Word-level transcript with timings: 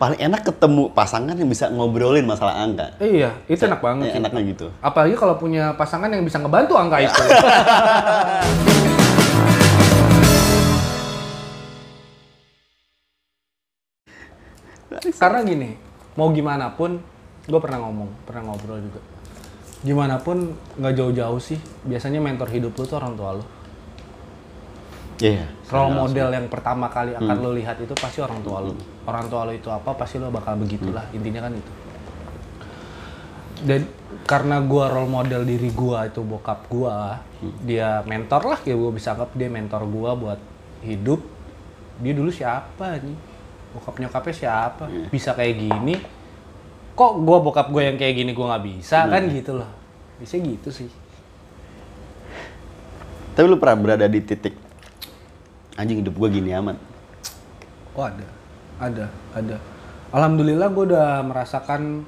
paling 0.00 0.16
enak 0.16 0.48
ketemu 0.48 0.88
pasangan 0.96 1.36
yang 1.36 1.44
bisa 1.44 1.68
ngobrolin 1.68 2.24
masalah 2.24 2.56
angka. 2.64 2.96
Iya, 3.04 3.36
itu 3.44 3.68
enak 3.68 3.84
banget. 3.84 4.16
Ya, 4.16 4.24
enaknya 4.24 4.40
gitu. 4.48 4.72
Apalagi 4.80 5.12
kalau 5.12 5.36
punya 5.36 5.76
pasangan 5.76 6.08
yang 6.08 6.24
bisa 6.24 6.40
ngebantu 6.40 6.80
angka 6.80 7.04
itu. 7.04 7.20
Karena 15.20 15.44
gini, 15.44 15.76
mau 16.16 16.32
gimana 16.32 16.72
pun, 16.72 16.96
gue 17.44 17.60
pernah 17.60 17.84
ngomong, 17.84 18.24
pernah 18.24 18.48
ngobrol 18.48 18.80
juga. 18.80 19.04
Gimana 19.84 20.16
pun 20.16 20.56
nggak 20.80 20.96
jauh-jauh 20.96 21.40
sih, 21.40 21.60
biasanya 21.84 22.24
mentor 22.24 22.48
hidup 22.48 22.72
lu 22.72 22.88
tuh 22.88 22.96
orang 22.96 23.12
tua 23.20 23.36
lu. 23.36 23.44
Iya. 25.20 25.44
Role 25.68 25.92
model 25.92 26.28
yang 26.32 26.48
pertama 26.48 26.88
kali 26.88 27.12
akan 27.12 27.36
lo 27.44 27.52
lihat 27.52 27.76
itu 27.76 27.92
pasti 27.92 28.24
orang 28.24 28.40
tua 28.40 28.64
lo. 28.64 28.72
Orang 29.04 29.28
tua 29.28 29.44
lo 29.44 29.52
itu 29.52 29.68
apa, 29.68 29.92
pasti 29.92 30.16
lo 30.16 30.32
bakal 30.32 30.56
begitulah. 30.56 31.04
Intinya 31.12 31.44
kan 31.44 31.52
itu. 31.52 31.72
Dan 33.60 33.84
karena 34.24 34.64
gua 34.64 34.88
role 34.88 35.12
model 35.12 35.44
diri 35.44 35.68
gua 35.76 36.08
itu 36.08 36.24
bokap 36.24 36.64
gua, 36.72 37.20
dia 37.60 38.00
mentor 38.08 38.48
lah 38.48 38.60
ya 38.64 38.72
gua 38.72 38.88
bisa 38.88 39.12
anggap 39.12 39.36
dia 39.36 39.52
mentor 39.52 39.84
gua 39.84 40.16
buat 40.16 40.40
hidup. 40.80 41.20
Dia 42.00 42.16
dulu 42.16 42.32
siapa 42.32 42.96
nih? 43.04 43.16
Bokap 43.76 44.00
nyokapnya 44.00 44.32
siapa? 44.32 44.88
Bisa 45.12 45.36
kayak 45.36 45.60
gini? 45.60 46.00
Kok 46.96 47.20
gua 47.20 47.44
bokap 47.44 47.68
gua 47.68 47.92
yang 47.92 48.00
kayak 48.00 48.24
gini 48.24 48.32
gua 48.32 48.56
nggak 48.56 48.64
bisa 48.64 49.04
kan 49.04 49.28
gitu 49.28 49.60
loh. 49.60 49.68
Bisa 50.16 50.40
gitu 50.40 50.72
sih. 50.72 50.88
Tapi 53.36 53.44
lu 53.44 53.60
pernah 53.60 53.76
berada 53.76 54.08
di 54.08 54.24
titik 54.24 54.69
anjing 55.80 56.04
hidup 56.04 56.12
gue 56.12 56.28
gini 56.28 56.52
amat. 56.60 56.76
Oh 57.96 58.04
ada, 58.04 58.26
ada, 58.76 59.04
ada. 59.32 59.56
Alhamdulillah 60.12 60.68
gue 60.68 60.84
udah 60.92 61.24
merasakan 61.24 62.04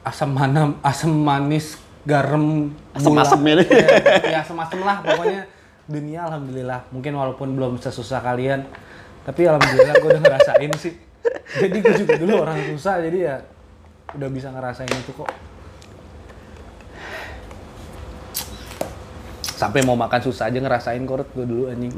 asam 0.00 0.32
mana, 0.32 0.72
asam 0.80 1.12
manis, 1.12 1.76
garam, 2.08 2.72
Asem-asem 2.96 3.40
gula. 3.44 3.62
ya. 3.62 3.68
ya, 3.68 3.88
ya 4.32 4.38
asam-asem 4.40 4.80
lah 4.80 5.04
pokoknya 5.04 5.42
dunia 5.84 6.20
alhamdulillah. 6.24 6.80
Mungkin 6.88 7.12
walaupun 7.12 7.52
belum 7.52 7.72
sesusah 7.76 8.24
kalian, 8.24 8.64
tapi 9.28 9.44
alhamdulillah 9.44 9.94
gue 10.00 10.08
udah 10.16 10.22
ngerasain 10.24 10.70
sih. 10.80 10.94
Jadi 11.60 11.76
gue 11.84 11.94
juga 12.00 12.14
dulu 12.16 12.32
orang 12.48 12.56
susah, 12.72 13.02
jadi 13.04 13.18
ya 13.20 13.36
udah 14.16 14.28
bisa 14.32 14.48
ngerasain 14.48 14.88
itu 14.88 15.12
kok. 15.12 15.30
Sampai 19.60 19.84
mau 19.84 19.92
makan 19.92 20.20
susah 20.24 20.48
aja 20.48 20.56
ngerasain 20.56 21.04
korut 21.04 21.28
gue 21.36 21.44
dulu 21.44 21.68
anjing. 21.68 21.92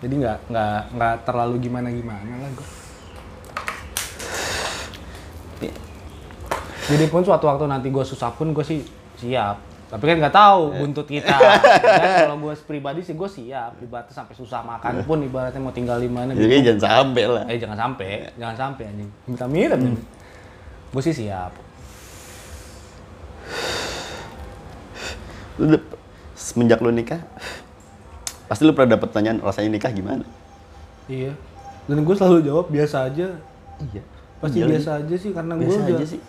Jadi 0.00 0.14
nggak 0.16 0.38
nggak 0.48 0.80
nggak 0.96 1.14
terlalu 1.28 1.54
gimana 1.60 1.88
gimana 1.92 2.32
lah 2.40 2.50
gue. 2.56 2.68
Jadi 6.90 7.04
pun 7.06 7.22
suatu 7.22 7.46
waktu 7.46 7.70
nanti 7.70 7.92
gue 7.92 8.02
susah 8.02 8.34
pun 8.34 8.50
gue 8.50 8.64
sih 8.66 8.82
siap. 9.20 9.60
Tapi 9.90 10.02
kan 10.06 10.16
nggak 10.22 10.34
tahu 10.34 10.74
buntut 10.80 11.06
kita. 11.06 11.34
Dan 11.82 12.10
kalau 12.26 12.36
gue 12.48 12.54
pribadi 12.66 13.04
sih 13.04 13.14
gue 13.14 13.28
siap. 13.30 13.78
Ibaratnya 13.78 14.14
sampai 14.14 14.34
susah 14.34 14.64
makan 14.64 15.04
pun 15.06 15.22
ibaratnya 15.22 15.60
mau 15.62 15.74
tinggal 15.74 16.02
di 16.02 16.10
mana 16.10 16.34
Jadi 16.34 16.64
gitu. 16.64 16.74
jangan 16.74 17.06
sampai 17.06 17.24
lah. 17.26 17.42
Eh 17.46 17.58
jangan 17.58 17.78
sampai, 17.78 18.10
jangan 18.38 18.56
sampai 18.56 18.84
anjing. 18.90 19.10
Minta 19.28 19.46
mirip. 19.46 19.78
Gue 20.90 21.02
sih 21.04 21.14
siap. 21.14 21.52
Semenjak 26.32 26.80
lu 26.80 26.88
nikah, 26.88 27.20
pasti 28.50 28.66
lu 28.66 28.74
pernah 28.74 28.90
dapet 28.92 29.06
pertanyaan 29.06 29.38
rasanya 29.38 29.70
nikah 29.70 29.88
gimana? 29.88 30.26
Iya. 31.06 31.32
Dan 31.86 32.02
gue 32.02 32.14
selalu 32.14 32.38
jawab 32.42 32.66
biasa 32.66 33.06
aja. 33.06 33.38
Iya. 33.80 34.02
Pasti 34.38 34.58
Iya, 34.58 34.66
biasa 34.68 34.90
aja 34.98 35.14
sih 35.14 35.30
karena 35.30 35.52
gue 35.54 35.64
Biasa 35.64 35.80
udah 35.80 35.94
aja 35.94 36.06
sih. 36.06 36.20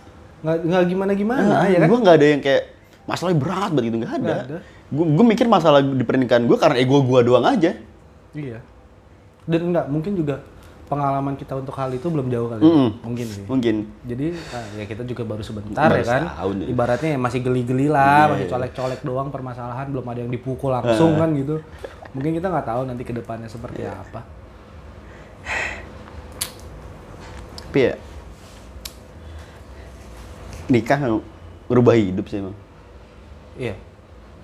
nggak 0.41 0.58
nggak 0.63 0.83
gimana 0.88 1.11
gimana 1.13 1.41
Nah, 1.44 1.66
ya 1.66 1.78
kan. 1.78 1.88
Gue 1.89 2.00
nggak 2.00 2.16
ada 2.16 2.28
yang 2.28 2.41
kayak 2.41 2.63
masalahnya 3.03 3.38
berat 3.38 3.72
banget 3.72 3.83
gitu 3.89 3.97
nggak 3.97 4.13
ada. 4.13 4.22
Nggak 4.22 4.41
ada. 4.44 4.58
Gue 4.88 5.05
gue 5.08 5.25
mikir 5.28 5.45
masalah 5.47 5.79
di 5.81 6.03
pernikahan 6.03 6.44
gue 6.45 6.57
karena 6.57 6.78
ego 6.78 7.01
gue 7.01 7.19
doang 7.22 7.44
aja. 7.44 7.72
Iya. 8.31 8.57
Dan 9.44 9.62
enggak 9.68 9.85
mungkin 9.88 10.13
juga 10.13 10.45
pengalaman 10.85 11.34
kita 11.34 11.56
untuk 11.56 11.72
hal 11.74 11.88
itu 11.90 12.03
belum 12.03 12.28
jauh 12.28 12.51
kali. 12.51 12.62
Mm-mm. 12.62 12.90
Mungkin 13.01 13.25
sih. 13.25 13.44
Mungkin. 13.47 13.75
Jadi 14.03 14.25
nah, 14.35 14.66
ya 14.75 14.84
kita 14.84 15.01
juga 15.03 15.24
baru 15.24 15.40
sebentar 15.40 15.88
Baru 15.88 15.97
ya 15.97 16.03
kan. 16.03 16.22
setahun 16.28 16.56
ya. 16.57 16.68
Ibaratnya 16.68 17.09
ya 17.16 17.19
masih 17.22 17.40
geli-geli 17.40 17.88
lah, 17.88 18.28
Iya, 18.28 18.29
masih 18.29 18.45
iya. 18.45 18.51
colek-colek 18.51 19.00
doang 19.01 19.29
permasalahan, 19.31 19.88
belum 19.88 20.03
ada 20.06 20.19
yang 20.19 20.31
dipukul 20.31 20.68
langsung 20.69 21.16
kan 21.16 21.31
gitu. 21.31 21.63
Mungkin 22.11 22.35
kita 22.35 22.51
nggak 22.51 22.67
tahu 22.67 22.81
nanti 22.88 23.03
ke 23.07 23.13
depannya 23.16 23.47
seperti 23.47 23.88
Iya. 23.88 23.95
apa. 23.95 24.22
Tapi 27.72 27.79
ya 27.79 27.95
nikah 30.67 31.00
merubah 31.67 31.95
hidup 31.95 32.27
sih 32.27 32.44
emang. 32.44 32.55
Iya. 33.55 33.75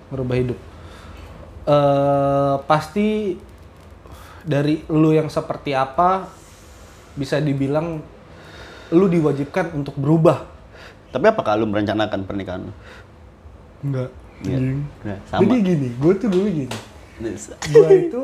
Merubah 0.08 0.36
hidup. 0.36 0.58
eh 1.68 2.56
pasti 2.64 3.36
dari 4.40 4.80
lu 4.88 5.12
yang 5.12 5.28
seperti 5.28 5.76
apa 5.76 6.24
bisa 7.12 7.36
dibilang 7.44 8.00
lu 8.88 9.04
diwajibkan 9.04 9.76
untuk 9.76 9.92
berubah. 10.00 10.48
Tapi 11.12 11.28
apakah 11.28 11.60
lu 11.60 11.68
merencanakan 11.68 12.24
pernikahan 12.24 12.64
lu? 12.64 12.72
Enggak. 13.84 14.08
Iya. 14.48 14.58
Nah, 15.04 15.18
sama. 15.28 15.44
Jadi 15.44 15.56
gini, 15.60 15.88
gue 15.92 16.12
tuh 16.16 16.28
dulu 16.32 16.48
gini. 16.48 16.78
Gue 17.64 17.88
itu 18.04 18.22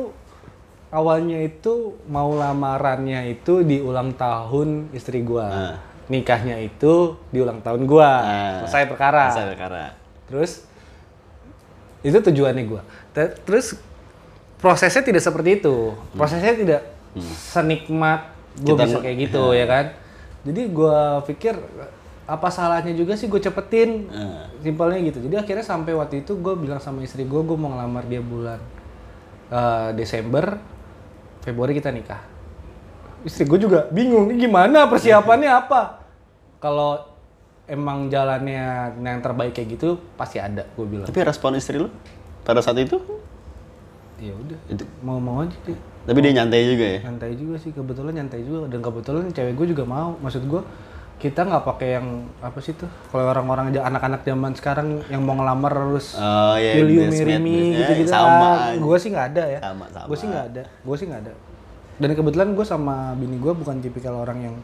awalnya 0.89 1.39
itu 1.39 1.73
mau 2.05 2.31
lamarannya 2.31 3.27
itu 3.29 3.61
di 3.61 3.79
ulang 3.79 4.13
tahun 4.13 4.89
istri 4.91 5.21
gue 5.21 5.43
Ah. 5.43 5.75
nikahnya 6.07 6.55
itu 6.59 7.17
di 7.29 7.39
ulang 7.39 7.59
tahun 7.59 7.83
gue 7.83 8.03
Ah. 8.03 8.63
selesai 8.63 8.87
perkara. 8.87 9.27
Selesai 9.29 9.49
perkara. 9.51 9.83
terus 10.25 10.65
itu 12.01 12.15
tujuannya 12.15 12.63
gue 12.65 12.81
terus 13.41 13.75
prosesnya 14.55 15.03
tidak 15.03 15.21
seperti 15.21 15.59
itu. 15.59 15.93
Prosesnya 16.13 16.53
tidak 16.53 16.81
senikmat 17.45 18.31
gue 18.55 18.71
Kita 18.71 18.83
bisa 18.83 18.97
kayak 18.99 19.17
gitu 19.19 19.43
ya 19.51 19.65
kan? 19.65 19.85
Jadi 20.45 20.61
gue 20.69 20.97
pikir 21.27 21.53
apa 22.25 22.47
salahnya 22.49 22.93
juga 22.93 23.13
sih 23.13 23.27
gue 23.27 23.37
cepetin? 23.37 24.09
Ah. 24.09 24.45
simpelnya 24.61 24.97
gitu. 25.03 25.21
Jadi 25.21 25.35
akhirnya 25.35 25.61
sampai 25.61 25.93
waktu 25.93 26.21
itu 26.21 26.33
gue 26.35 26.53
bilang 26.55 26.77
sama 26.77 27.01
istri 27.01 27.21
gue 27.23 27.37
gue 27.37 27.57
mau 27.57 27.69
ngelamar 27.69 28.05
dia 28.05 28.21
bulan 28.21 28.57
eh, 29.49 29.89
Desember 29.93 30.57
Februari 31.41 31.77
kita 31.77 31.93
nikah 31.93 32.21
istri 33.25 33.45
gue 33.45 33.57
juga 33.57 33.89
bingung 33.89 34.29
ini 34.29 34.45
gimana 34.45 34.85
persiapannya 34.85 35.49
apa 35.49 36.05
kalau 36.61 37.01
emang 37.65 38.09
jalannya 38.13 38.93
yang 39.01 39.21
terbaik 39.21 39.57
kayak 39.57 39.77
gitu 39.77 39.97
pasti 40.13 40.37
ada 40.37 40.69
gue 40.77 40.85
bilang 40.85 41.09
Tapi 41.09 41.19
respon 41.25 41.57
istri 41.57 41.81
lu 41.81 41.89
pada 42.45 42.61
saat 42.61 42.77
itu? 42.77 43.01
ya 44.21 44.31
udah 44.31 44.59
Itu. 44.71 44.85
mau 45.01 45.17
mau 45.19 45.41
aja 45.43 45.57
deh 45.65 45.75
Tapi 46.05 46.19
dia 46.23 46.31
nyantai 46.37 46.61
juga 46.69 46.85
ya? 46.87 46.99
nyantai 47.03 47.33
juga 47.35 47.55
sih 47.59 47.73
kebetulan 47.73 48.13
nyantai 48.15 48.45
juga 48.45 48.69
dan 48.71 48.79
kebetulan 48.79 49.27
cewek 49.33 49.53
gue 49.57 49.67
juga 49.75 49.83
mau 49.83 50.15
maksud 50.21 50.45
gue 50.45 50.61
kita 51.15 51.41
nggak 51.41 51.63
pakai 51.65 51.89
yang 51.95 52.07
apa 52.39 52.59
sih 52.59 52.71
tuh 52.71 52.85
kalau 53.07 53.25
orang-orang 53.25 53.69
aja 53.69 53.83
anak-anak 53.83 54.21
zaman 54.21 54.51
sekarang 54.51 54.87
yang 55.07 55.21
mau 55.21 55.33
ngelamar 55.33 55.71
harus 55.73 56.13
Oh 56.13 56.53
will 56.53 56.85
you 56.85 57.01
bridesmaid, 57.03 57.23
marry 57.25 57.35
me 57.37 57.49
bridesmaid. 57.49 57.77
gitu-gitu 57.79 58.09
Sama 58.09 58.27
ah, 58.27 58.53
aja. 58.67 58.77
gue 58.77 58.97
sih 58.97 59.09
nggak 59.09 59.27
ada 59.29 59.43
ya 59.47 59.59
Sama, 59.61 59.85
sama. 59.87 60.05
gue 60.05 60.17
sih 60.17 60.27
nggak 60.27 60.45
ada 60.45 60.63
gue 60.67 60.95
sih 60.95 61.05
nggak 61.05 61.21
ada 61.21 61.33
dan 61.95 62.09
kebetulan 62.11 62.49
gue 62.51 62.65
sama 62.65 62.95
bini 63.13 63.35
gue 63.35 63.53
bukan 63.53 63.75
tipikal 63.79 64.15
orang 64.17 64.39
yang 64.43 64.55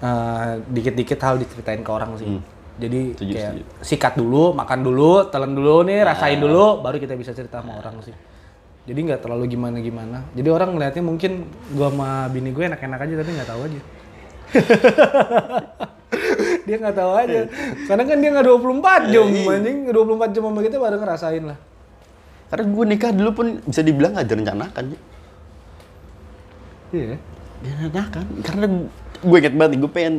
eh, 0.00 0.52
dikit-dikit 0.64 1.18
hal 1.18 1.34
diceritain 1.36 1.80
ke 1.80 1.90
orang 1.90 2.14
sih 2.14 2.28
jadi 2.74 3.00
Hmm. 3.04 3.14
Setuju, 3.14 3.32
kayak 3.32 3.52
setuju. 3.52 3.64
sikat 3.80 4.14
dulu 4.14 4.44
makan 4.52 4.80
dulu 4.80 5.12
telan 5.28 5.52
dulu 5.52 5.82
nih 5.82 6.02
rasain 6.04 6.38
dulu 6.38 6.78
baru 6.80 6.98
kita 6.98 7.14
bisa 7.14 7.30
cerita 7.30 7.58
sama 7.58 7.78
orang 7.78 7.98
sih 8.00 8.14
jadi 8.84 8.98
nggak 9.00 9.20
terlalu 9.20 9.48
gimana 9.48 9.78
gimana 9.78 10.26
jadi 10.32 10.48
orang 10.48 10.74
ngelihatnya 10.74 11.02
mungkin 11.02 11.32
gua 11.70 11.88
sama 11.88 12.08
bini 12.28 12.50
gue 12.50 12.64
enak-enak 12.64 12.98
aja 13.00 13.14
tapi 13.16 13.30
nggak 13.32 13.48
tahu 13.48 13.62
aja 13.64 13.80
dia 16.66 16.76
nggak 16.80 16.96
tahu 16.96 17.12
aja 17.18 17.40
karena 17.90 18.02
kan 18.06 18.16
dia 18.22 18.30
nggak 18.32 18.46
24 18.46 19.12
jam 19.12 19.26
anjing 19.28 19.78
24 19.90 20.34
jam 20.34 20.42
sama 20.48 20.60
kita 20.62 20.76
baru 20.80 20.96
ngerasain 21.02 21.44
lah 21.44 21.58
Karena 22.44 22.64
gue 22.70 22.84
nikah 22.86 23.10
dulu 23.10 23.30
pun 23.34 23.46
bisa 23.66 23.82
dibilang 23.82 24.14
gak 24.14 24.30
direncanakan. 24.30 24.94
ya. 24.94 24.98
iya 26.94 27.16
Direncanakan. 27.64 28.24
Karena 28.46 28.66
gue 29.24 29.38
inget 29.40 29.54
banget 29.58 29.72
gue 29.80 29.90
pengen 29.90 30.14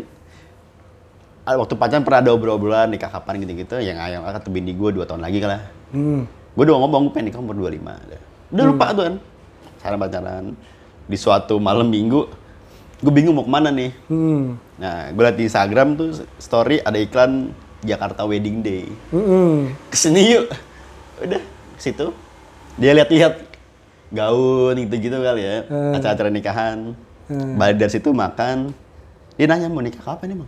ah, 1.45 1.55
waktu 1.61 1.73
pacaran 1.77 2.03
pernah 2.03 2.19
ada 2.25 2.31
obrol-obrolan 2.33 2.89
nikah 2.91 3.13
kapan 3.13 3.45
gitu-gitu 3.45 3.77
yang 3.79 4.01
ayang 4.01 4.25
kata 4.25 4.49
bini 4.49 4.73
gue 4.73 4.89
dua 4.91 5.05
tahun 5.05 5.21
lagi 5.21 5.37
kalah 5.37 5.61
hmm. 5.93 6.21
gue 6.57 6.63
udah 6.65 6.75
ngomong 6.81 7.01
gue 7.07 7.13
pengen 7.13 7.25
nikah 7.31 7.41
umur 7.45 7.55
25 7.69 7.85
udah, 7.85 8.21
udah 8.51 8.65
lupa 8.65 8.85
tuh 8.91 9.03
kan 9.05 9.15
pacaran 9.77 9.99
pacaran 10.01 10.43
di 11.05 11.17
suatu 11.21 11.55
malam 11.61 11.87
minggu 11.87 12.25
gue 12.95 13.11
bingung 13.11 13.33
mau 13.33 13.43
ke 13.43 13.51
mana 13.51 13.69
nih 13.69 13.91
Hmm. 14.05 14.55
nah 14.75 15.09
gue 15.09 15.21
liat 15.21 15.35
di 15.35 15.45
Instagram 15.45 15.95
tuh 15.95 16.09
story 16.37 16.79
ada 16.79 16.95
iklan 16.95 17.51
Jakarta 17.81 18.23
Wedding 18.23 18.59
Day 18.59 18.85
Hmm. 19.09 19.75
ke 19.87 19.95
sini 19.95 20.31
yuk 20.31 20.45
udah 21.19 21.41
ke 21.75 21.81
situ 21.81 22.11
dia 22.75 22.91
lihat-lihat 22.93 23.39
gaun 24.09 24.75
gitu-gitu 24.77 25.17
kali 25.17 25.41
ya 25.41 25.57
Hmm. 25.65 25.93
acara-acara 25.93 26.29
nikahan 26.29 26.77
Hmm. 27.25 27.55
balik 27.55 27.77
dari 27.77 27.91
situ 27.91 28.11
makan 28.11 28.71
Dia 29.35 29.51
nanya 29.51 29.67
mau 29.67 29.83
nikah 29.83 29.99
kapan 29.99 30.31
emang? 30.31 30.47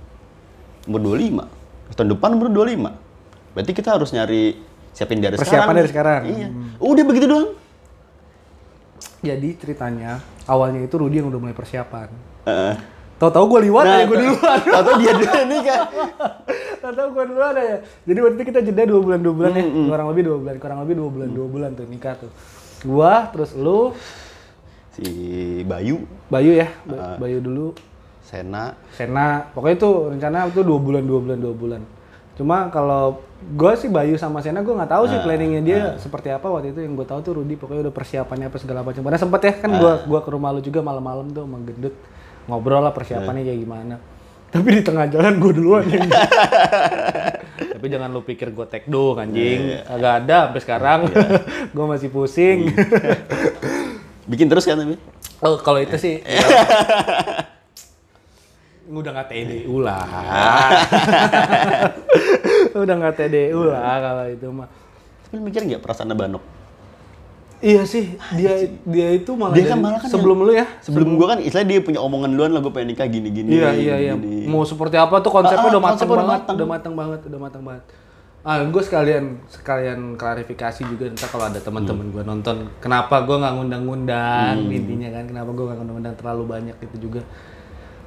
Umur 0.87 1.03
25. 1.11 1.43
Tahun 1.91 2.07
depan 2.07 2.29
umur 2.31 2.47
25. 2.47 2.95
Berarti 3.51 3.75
kita 3.75 3.91
harus 3.91 4.15
nyari 4.15 4.55
siapin 4.95 5.19
dari 5.19 5.35
Persiapan 5.35 5.51
sekarang. 5.59 5.75
dari 5.75 5.89
sekarang. 5.91 6.21
Iya. 6.23 6.47
Udah 6.79 7.03
begitu 7.03 7.27
doang. 7.27 7.51
Jadi 9.19 9.49
ceritanya 9.57 10.17
awalnya 10.45 10.79
itu 10.79 10.95
Rudy 10.95 11.19
yang 11.19 11.27
udah 11.27 11.35
mulai 11.37 11.51
persiapan. 11.51 12.07
Tahu-tahu 13.17 13.45
gue 13.49 13.59
liwat 13.65 13.83
aja 13.83 14.05
gue 14.05 14.17
duluan. 14.19 14.59
Atau 14.77 14.93
dia 14.97 15.11
dulu 15.11 15.41
nikah. 15.49 15.81
Tahu-tahu 16.79 17.07
gue 17.11 17.23
duluan 17.27 17.53
aja. 17.53 17.77
Jadi 17.81 18.19
waktu 18.21 18.35
itu 18.37 18.45
kita 18.45 18.59
jeda 18.61 18.83
dua 18.85 19.01
bulan 19.01 19.19
dua 19.19 19.33
bulan 19.33 19.51
ya, 19.51 19.63
kurang 19.65 20.07
lebih 20.13 20.23
dua 20.23 20.37
bulan, 20.37 20.55
kurang 20.57 20.79
lebih 20.81 20.95
dua 20.95 21.09
bulan 21.09 21.29
dua 21.29 21.47
bulan 21.49 21.69
tuh 21.73 21.85
nikah 21.89 22.13
tuh. 22.15 22.31
Gua 22.85 23.25
terus 23.33 23.57
lu, 23.57 23.97
Si 24.93 25.05
Bayu, 25.61 26.05
Bayu 26.25 26.51
ya, 26.53 26.69
Ba- 26.83 27.17
Bayu 27.17 27.37
dulu, 27.37 27.73
Sena, 28.21 28.73
Sena. 28.93 29.45
Pokoknya 29.49 29.75
itu 29.77 29.89
rencana 30.09 30.37
itu 30.45 30.61
dua 30.61 30.79
bulan 30.81 31.01
dua 31.01 31.19
bulan 31.21 31.37
dua 31.37 31.53
bulan. 31.53 31.81
Cuma 32.33 32.69
kalau 32.69 33.21
gue 33.37 33.73
sih 33.77 33.89
Bayu 33.89 34.17
sama 34.17 34.41
Sena 34.41 34.61
gue 34.61 34.73
nggak 34.73 34.89
tahu 34.89 35.03
sih 35.05 35.17
planningnya 35.21 35.61
dia 35.61 35.79
seperti 35.97 36.29
apa 36.29 36.45
waktu 36.49 36.69
itu 36.69 36.81
yang 36.81 36.93
gue 36.93 37.05
tahu 37.05 37.21
tuh 37.21 37.33
Rudy 37.37 37.57
pokoknya 37.57 37.89
udah 37.89 37.93
persiapannya 37.93 38.49
apa 38.49 38.57
segala 38.57 38.81
macam. 38.81 39.01
Karena 39.01 39.17
sempet 39.17 39.41
ya 39.41 39.53
kan 39.57 39.69
gua 39.73 39.93
gua 40.05 40.19
ke 40.21 40.29
rumah 40.29 40.49
lu 40.53 40.61
juga 40.61 40.81
malam-malam 40.81 41.29
tuh 41.29 41.45
sama 41.45 41.57
gendut 41.61 41.93
ngobrol 42.47 42.81
lah 42.81 42.95
persiapannya 42.95 43.43
kayak 43.43 43.59
gimana. 43.61 43.95
Tapi 44.47 44.79
di 44.79 44.81
tengah 44.81 45.11
jalan 45.11 45.43
gue 45.43 45.51
duluan 45.59 45.83
yang 45.91 46.07
Tapi 47.57 47.85
jangan 47.91 48.09
lu 48.15 48.23
pikir 48.23 48.55
gue 48.55 48.65
take 48.71 48.87
dong 48.87 49.19
anjing. 49.19 49.83
Agak 49.83 50.23
ada 50.23 50.47
sampai 50.47 50.61
sekarang. 50.63 50.99
gue 51.75 51.85
masih 51.85 52.09
pusing. 52.09 52.71
bikin 54.27 54.47
terus 54.47 54.63
kan 54.63 54.79
tapi? 54.79 54.95
Oh, 55.43 55.59
kalau 55.61 55.77
itu 55.77 55.99
sih 55.99 56.23
udah 58.87 59.11
nggak 59.11 59.27
TDU 59.27 59.83
lah. 59.83 60.07
udah 62.71 62.95
nggak 63.03 63.15
TDU 63.19 63.67
lah 63.67 63.99
kalau 63.99 64.25
itu 64.31 64.47
mah. 64.47 64.71
Tapi 65.27 65.43
mikir 65.43 65.61
nggak 65.67 65.83
perasaan 65.83 66.15
Banok? 66.15 66.56
Iya 67.57 67.81
sih, 67.89 68.13
dia 68.37 68.69
dia 68.85 69.07
itu 69.17 69.33
malah, 69.33 69.57
Dia 69.57 69.73
kan 69.73 69.81
malah 69.81 69.97
kan 69.97 70.09
sebelum 70.13 70.45
lu 70.45 70.53
ya. 70.53 70.69
Sebelum 70.77 71.17
gua 71.17 71.33
kan 71.33 71.39
istilahnya 71.41 71.69
dia 71.73 71.79
punya 71.81 71.99
omongan 72.05 72.37
duluan 72.37 72.53
lah 72.53 72.61
gue 72.61 72.69
pengen 72.69 72.93
nikah 72.93 73.09
gini 73.09 73.33
gini. 73.33 73.49
Iya 73.57 73.73
iya 73.73 73.95
iya. 73.97 74.13
gini. 74.13 74.45
Mau 74.45 74.61
seperti 74.61 74.93
apa 74.93 75.17
tuh 75.25 75.33
konsepnya 75.33 75.57
Ah, 75.57 75.65
ah, 75.65 75.73
udah 75.73 75.81
matang 75.81 76.05
banget, 76.05 76.27
matang. 76.29 76.55
udah 76.55 76.67
matang 76.69 76.93
banget, 76.93 77.19
udah 77.25 77.39
matang 77.41 77.63
banget. 77.65 77.83
Ah, 78.45 78.61
gue 78.61 78.83
sekalian 78.85 79.41
sekalian 79.49 79.99
klarifikasi 80.21 80.85
juga 80.85 81.09
ntar 81.17 81.33
kalau 81.33 81.49
ada 81.49 81.57
teman-teman 81.57 82.13
gue 82.13 82.23
nonton, 82.23 82.69
kenapa 82.77 83.25
gue 83.25 83.35
nggak 83.41 83.53
ngundang-ngundang 83.57 84.55
intinya 84.69 85.09
kan, 85.17 85.23
kenapa 85.25 85.49
gue 85.49 85.65
nggak 85.65 85.77
ngundang-ngundang 85.81 86.15
terlalu 86.15 86.43
banyak 86.45 86.77
itu 86.77 87.09
juga. 87.09 87.25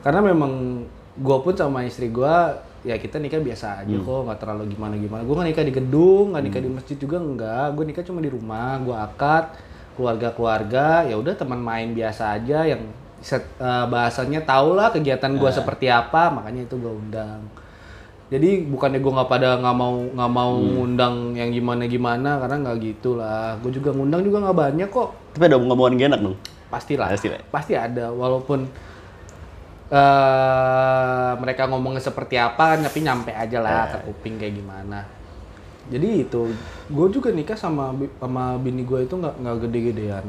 Karena 0.00 0.24
memang 0.24 0.86
gue 1.20 1.36
pun 1.44 1.52
sama 1.52 1.84
istri 1.84 2.08
gue 2.08 2.36
ya 2.80 2.96
kita 2.96 3.20
nikah 3.20 3.44
biasa 3.44 3.84
aja 3.84 3.92
kok 3.92 4.20
nggak 4.24 4.38
terlalu 4.40 4.72
gimana 4.72 4.96
gimana 4.96 5.20
gue 5.20 5.34
nggak 5.36 5.48
nikah 5.52 5.64
di 5.68 5.74
gedung 5.76 6.26
nggak 6.32 6.44
nikah 6.48 6.60
di 6.64 6.70
masjid 6.72 6.96
juga 6.96 7.20
enggak 7.20 7.76
gue 7.76 7.84
nikah 7.92 8.04
cuma 8.08 8.24
di 8.24 8.32
rumah 8.32 8.80
gue 8.80 8.96
akad 8.96 9.44
keluarga 10.00 10.32
keluarga 10.32 10.86
ya 11.04 11.20
udah 11.20 11.36
teman 11.36 11.60
main 11.60 11.92
biasa 11.92 12.40
aja 12.40 12.64
yang 12.64 12.80
set, 13.20 13.44
eh, 13.60 13.84
bahasanya 13.86 14.40
tau 14.48 14.72
lah 14.72 14.88
kegiatan 14.90 15.36
gue 15.36 15.50
seperti 15.52 15.92
apa 15.92 16.32
makanya 16.32 16.64
itu 16.66 16.74
gue 16.80 16.92
undang. 16.92 17.40
Jadi 18.30 18.62
bukannya 18.62 19.02
gue 19.02 19.12
nggak 19.12 19.28
pada 19.28 19.58
nggak 19.58 19.76
mau 19.76 19.94
nggak 20.06 20.32
mau 20.32 20.52
ngundang 20.56 21.34
yang 21.34 21.50
gimana 21.50 21.84
gimana 21.90 22.38
karena 22.40 22.56
nggak 22.64 22.76
gitu 22.80 23.18
lah. 23.18 23.58
Gue 23.60 23.74
juga 23.74 23.90
ngundang 23.92 24.22
juga 24.24 24.48
nggak 24.48 24.56
banyak 24.56 24.88
kok. 24.88 25.08
Tapi 25.36 25.44
ada 25.46 25.56
ngomongan 25.60 25.98
gak 25.98 26.08
enak 26.14 26.20
dong. 26.24 26.36
pastilah. 26.70 27.10
Pasti 27.10 27.26
lah. 27.26 27.42
pasti 27.50 27.72
ada 27.74 28.14
walaupun 28.14 28.70
eh 29.90 31.32
mereka 31.42 31.66
ngomongnya 31.66 31.98
seperti 31.98 32.38
apa 32.38 32.78
kan 32.78 32.86
tapi 32.86 33.02
nyampe 33.02 33.34
aja 33.34 33.58
lah 33.58 33.90
ke 33.90 33.98
kuping 34.06 34.38
kayak 34.38 34.54
gimana. 34.54 35.02
Jadi 35.90 36.22
itu 36.22 36.54
gue 36.86 37.06
juga 37.10 37.34
nikah 37.34 37.58
sama 37.58 37.90
sama 38.22 38.54
bini 38.62 38.86
gue 38.86 39.02
itu 39.02 39.14
nggak 39.18 39.34
nggak 39.42 39.56
gede-gedean. 39.66 40.26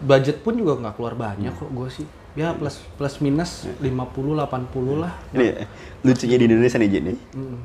Budget 0.00 0.40
pun 0.40 0.56
juga 0.56 0.80
nggak 0.80 0.94
keluar 0.96 1.14
banyak 1.18 1.52
kok 1.52 1.68
gue 1.68 1.88
sih. 1.92 2.06
Ya 2.32 2.56
plus 2.56 2.80
plus 2.96 3.20
minus 3.20 3.68
50 3.76 3.84
80 3.84 5.04
lah. 5.04 5.12
Ini 5.36 5.44
ya, 5.44 5.54
lucunya 6.00 6.36
di 6.40 6.44
Indonesia 6.48 6.78
nih 6.80 6.88
Jenny. 6.88 7.14
Mm. 7.36 7.58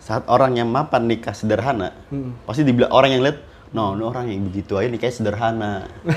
Saat 0.00 0.24
orang 0.32 0.56
yang 0.56 0.72
mapan 0.72 1.04
nikah 1.04 1.36
sederhana, 1.36 1.92
pasti 2.48 2.64
dibilang 2.64 2.90
orang 2.90 3.10
yang 3.14 3.22
lihat, 3.22 3.44
no, 3.76 3.94
ini 3.94 4.02
orang 4.02 4.24
yang 4.32 4.42
begitu 4.48 4.80
aja 4.80 4.88
nikahnya 4.88 5.14
sederhana. 5.14 5.72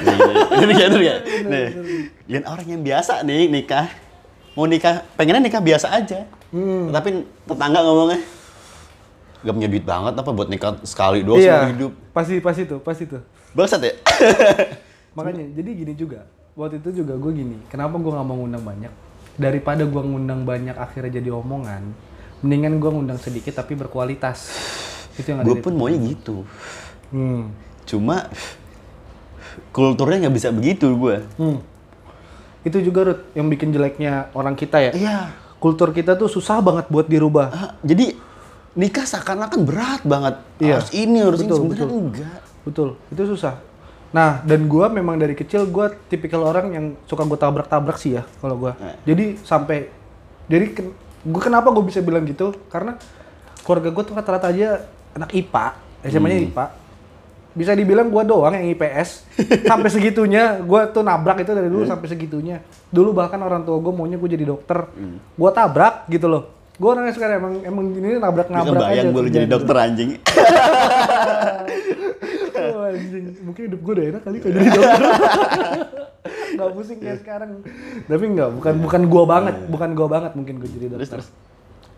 Ini 0.64 0.74
kan 0.74 0.92
ya. 0.98 1.16
Nih, 1.22 1.68
lihat 2.26 2.46
orang 2.48 2.68
yang 2.74 2.82
biasa 2.82 3.22
nih 3.28 3.52
nikah, 3.52 3.92
mau 4.54 4.66
nikah, 4.70 5.06
pengennya 5.18 5.42
nikah 5.50 5.62
biasa 5.62 5.94
aja. 5.94 6.26
Tapi 6.94 7.10
tetangga 7.50 7.80
ngomongnya, 7.82 8.20
gak 9.44 9.54
punya 9.54 9.70
duit 9.70 9.86
banget 9.86 10.14
apa 10.16 10.30
buat 10.32 10.50
nikah 10.50 10.80
sekali 10.88 11.26
doang 11.26 11.42
seumur 11.42 11.72
hidup. 11.76 11.92
pasti 12.16 12.40
pasti 12.40 12.62
tuh 12.64 12.80
pasti 12.80 13.04
tuh 13.10 13.22
Bangsat 13.54 13.82
ya? 13.86 13.94
Makanya, 15.18 15.46
jadi 15.54 15.70
gini 15.78 15.94
juga. 15.94 16.26
Waktu 16.58 16.82
itu 16.82 17.06
juga 17.06 17.18
gue 17.18 17.32
gini, 17.38 17.58
kenapa 17.70 18.02
gue 18.02 18.10
nggak 18.10 18.26
mau 18.26 18.38
ngundang 18.38 18.66
banyak? 18.66 18.94
Daripada 19.38 19.86
gue 19.86 20.02
ngundang 20.02 20.46
banyak 20.46 20.74
akhirnya 20.74 21.22
jadi 21.22 21.30
omongan, 21.34 21.94
mendingan 22.42 22.82
gue 22.82 22.90
ngundang 22.90 23.22
sedikit 23.22 23.54
tapi 23.58 23.78
berkualitas. 23.78 24.50
Itu 25.18 25.34
yang 25.34 25.46
Gue 25.46 25.62
pun 25.62 25.78
maunya 25.78 26.02
gitu. 26.02 26.46
Hmm. 27.14 27.54
Cuma 27.86 28.26
kulturnya 29.70 30.26
nggak 30.26 30.36
bisa 30.38 30.50
begitu 30.50 30.90
gue. 30.98 31.22
Hmm. 31.38 31.62
Itu 32.64 32.80
juga 32.80 33.12
Rut, 33.12 33.20
yang 33.36 33.48
bikin 33.48 33.70
jeleknya 33.70 34.32
orang 34.32 34.56
kita 34.56 34.80
ya. 34.80 34.92
Iya. 34.92 35.18
Kultur 35.60 35.92
kita 35.92 36.16
tuh 36.16 36.28
susah 36.28 36.60
banget 36.60 36.88
buat 36.88 37.08
dirubah. 37.08 37.48
Ah, 37.52 37.70
jadi 37.84 38.16
nikah 38.74 39.04
seakan-akan 39.04 39.60
berat 39.64 40.02
banget. 40.04 40.36
Iya. 40.60 40.80
Harus 40.80 40.92
ini, 40.92 41.20
harus 41.20 41.40
ini. 41.40 41.48
Betul, 41.48 41.58
Sebenarnya 41.60 41.86
betul. 41.86 42.00
enggak. 42.02 42.42
Betul, 42.64 42.90
itu 43.12 43.24
susah. 43.30 43.54
Nah, 44.14 44.40
dan 44.46 44.70
gua 44.70 44.88
memang 44.88 45.18
dari 45.18 45.34
kecil 45.34 45.68
gua 45.68 45.92
tipikal 46.08 46.46
orang 46.46 46.72
yang 46.72 46.86
suka 47.04 47.26
gue 47.26 47.36
tabrak-tabrak 47.36 47.98
sih 47.98 48.16
ya 48.16 48.24
kalau 48.40 48.56
gua. 48.56 48.72
Eh. 48.78 48.96
Jadi 49.10 49.26
sampai 49.42 49.90
jadi 50.46 50.70
ken, 50.70 50.94
gua 51.26 51.42
kenapa 51.42 51.74
gue 51.74 51.84
bisa 51.84 52.00
bilang 52.00 52.24
gitu? 52.24 52.54
Karena 52.70 52.96
keluarga 53.64 53.90
gue 53.90 54.04
tuh 54.04 54.14
rata-rata 54.14 54.48
aja 54.48 54.86
anak 55.12 55.34
IPA, 55.34 55.66
SMA-nya 56.06 56.38
Hmm. 56.40 56.48
IPA. 56.52 56.66
Bisa 57.54 57.72
dibilang 57.72 58.10
gua 58.10 58.22
doang 58.22 58.52
yang 58.52 58.66
IPS. 58.70 59.30
sampai 59.70 59.88
segitunya 59.88 60.58
gua 60.60 60.86
tuh 60.88 61.02
nabrak 61.02 61.40
itu 61.40 61.52
dari 61.52 61.66
Hmm. 61.66 61.76
dulu 61.76 61.84
sampai 61.86 62.08
segitunya. 62.08 62.58
Dulu 62.90 63.10
bahkan 63.12 63.38
orang 63.38 63.62
tua 63.62 63.78
gue 63.78 63.90
maunya 63.90 64.16
gue 64.16 64.30
jadi 64.30 64.44
dokter. 64.44 64.90
Hmm. 64.90 65.18
Gua 65.34 65.50
tabrak 65.50 66.06
gitu 66.08 66.26
loh. 66.26 66.50
Gue 66.74 66.90
orangnya 66.90 67.14
sekarang 67.14 67.36
emang 67.38 67.54
emang 67.64 67.86
ini 67.92 68.08
Bisa 68.12 68.20
nabrak-nabrak 68.20 68.82
aja. 68.82 68.90
bayang 68.90 69.08
gue 69.08 69.22
jadi 69.24 69.30
kerjaan 69.30 69.50
dokter 69.50 69.76
anjing. 69.78 70.10
Oh, 72.54 72.88
anjing. 72.88 73.26
Mungkin 73.44 73.62
hidup 73.68 73.80
gue 73.82 73.94
udah 73.94 74.06
enak 74.08 74.22
kali 74.24 74.38
kalau 74.40 74.54
jadi 74.56 74.70
dokter. 74.72 75.02
Gak 76.58 76.70
pusing 76.72 77.00
kayak 77.02 77.18
sekarang. 77.20 77.50
Tapi 78.06 78.24
enggak, 78.24 78.50
bukan 78.54 78.74
bukan 78.80 79.02
gua 79.10 79.24
banget, 79.26 79.56
bukan 79.68 79.90
gua 79.92 80.08
banget 80.08 80.32
mungkin 80.34 80.62
gue 80.62 80.70
jadi 80.70 80.88
dokter. 80.88 81.20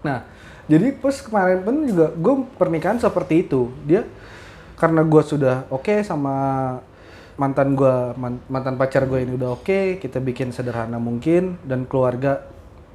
Nah, 0.01 0.24
jadi 0.65 0.95
pas 0.95 1.15
kemarin 1.19 1.59
pun 1.62 1.75
juga 1.83 2.09
gue 2.09 2.33
pernikahan 2.55 2.97
seperti 2.97 3.45
itu. 3.45 3.69
Dia 3.83 4.07
karena 4.75 5.01
gua 5.08 5.24
sudah 5.24 5.55
oke 5.72 6.03
sama 6.03 6.36
mantan 7.36 7.75
man- 8.15 8.44
mantan 8.48 8.79
pacar 8.79 9.03
gue 9.08 9.20
ini 9.27 9.36
udah 9.36 9.60
oke, 9.60 10.00
kita 10.00 10.24
bikin 10.24 10.55
sederhana 10.55 10.96
mungkin 10.96 11.60
dan 11.67 11.84
keluarga 11.84 12.48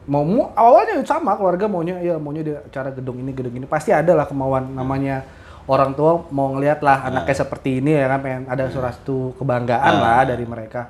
mau 0.08 0.24
mu 0.24 0.48
awalnya 0.56 1.04
sama 1.04 1.36
keluarga 1.36 1.68
maunya 1.68 2.00
ya 2.00 2.16
maunya 2.16 2.40
di 2.40 2.52
acara 2.56 2.88
gedung 2.88 3.20
ini 3.20 3.36
gedung 3.36 3.52
ini. 3.52 3.68
Pasti 3.68 3.92
ada 3.92 4.16
lah 4.16 4.24
kemauan 4.24 4.72
namanya 4.72 5.28
orang 5.68 5.92
tua 5.92 6.24
mau 6.32 6.56
ngeliat 6.56 6.80
lah 6.80 7.04
anaknya 7.04 7.36
seperti 7.36 7.84
ini 7.84 7.92
ya 7.92 8.08
kan 8.08 8.20
pengen 8.24 8.44
ada 8.48 8.64
suatu 8.72 9.36
kebanggaan 9.36 9.94
lah 10.00 10.24
dari 10.24 10.48
mereka. 10.48 10.88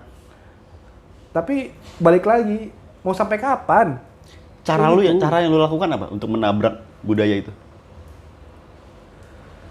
Tapi 1.35 1.75
balik 1.99 2.23
lagi 2.23 2.71
mau 3.03 3.11
sampai 3.11 3.39
kapan? 3.39 3.99
Cara 4.63 4.95
lu 4.95 5.03
ya, 5.03 5.11
cara 5.19 5.43
yang 5.43 5.51
lu 5.51 5.59
lakukan 5.59 5.91
apa 5.91 6.07
untuk 6.15 6.31
menabrak 6.31 6.79
budaya 7.03 7.35
itu? 7.35 7.51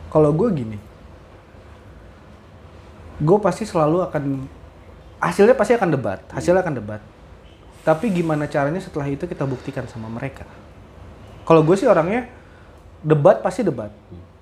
kalau 0.10 0.34
gue 0.34 0.50
gini 0.52 0.78
gue 3.20 3.38
pasti 3.44 3.68
selalu 3.68 4.08
akan 4.08 4.24
hasilnya 5.20 5.56
pasti 5.56 5.76
akan 5.76 5.90
debat 5.92 6.20
hasilnya 6.32 6.64
akan 6.64 6.76
debat. 6.80 7.02
Tapi 7.84 8.12
gimana 8.12 8.44
caranya 8.46 8.80
setelah 8.84 9.08
itu 9.08 9.24
kita 9.24 9.48
buktikan 9.48 9.88
sama 9.88 10.12
mereka? 10.12 10.44
Kalau 11.48 11.64
gue 11.64 11.76
sih 11.80 11.88
orangnya 11.88 12.28
debat 13.02 13.40
pasti 13.40 13.64
debat. 13.64 13.90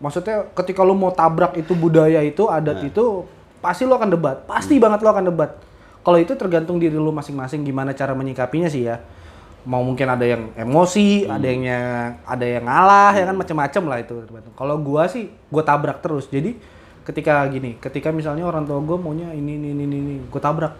Maksudnya 0.02 0.50
ketika 0.54 0.82
lu 0.86 0.98
mau 0.98 1.14
tabrak 1.14 1.58
itu 1.58 1.74
budaya 1.74 2.22
itu 2.26 2.50
adat 2.50 2.84
itu 2.86 3.26
pasti 3.62 3.86
lu 3.86 3.94
akan 3.94 4.10
debat. 4.10 4.44
Pasti 4.50 4.82
banget 4.82 5.06
lu 5.06 5.10
akan 5.10 5.26
debat. 5.30 5.58
Kalau 6.02 6.18
itu 6.18 6.34
tergantung 6.36 6.82
diri 6.82 6.98
lu 6.98 7.14
masing-masing 7.14 7.64
gimana 7.64 7.94
cara 7.94 8.12
menyikapinya 8.18 8.68
sih 8.68 8.90
ya. 8.90 9.00
Mau 9.68 9.84
mungkin 9.84 10.08
ada 10.08 10.24
yang 10.24 10.52
emosi 10.56 11.28
ada 11.28 11.44
yang 11.44 11.64
ada 12.24 12.46
yang 12.46 12.64
ngalah 12.64 13.12
ya 13.16 13.24
kan 13.28 13.36
macam-macam 13.36 13.84
lah 13.84 13.98
itu 14.00 14.16
kalau 14.56 14.80
gua 14.80 15.12
sih 15.12 15.28
gua 15.52 15.64
tabrak 15.64 16.00
terus. 16.00 16.28
Jadi 16.32 16.56
ketika 17.08 17.48
gini 17.48 17.80
ketika 17.80 18.12
misalnya 18.12 18.44
orang 18.44 18.68
tua 18.68 18.84
gua 18.84 19.00
maunya 19.00 19.32
ini 19.32 19.56
ini 19.56 19.72
ini 19.72 19.86
ini, 19.88 20.16
gua 20.28 20.44
tabrak. 20.44 20.76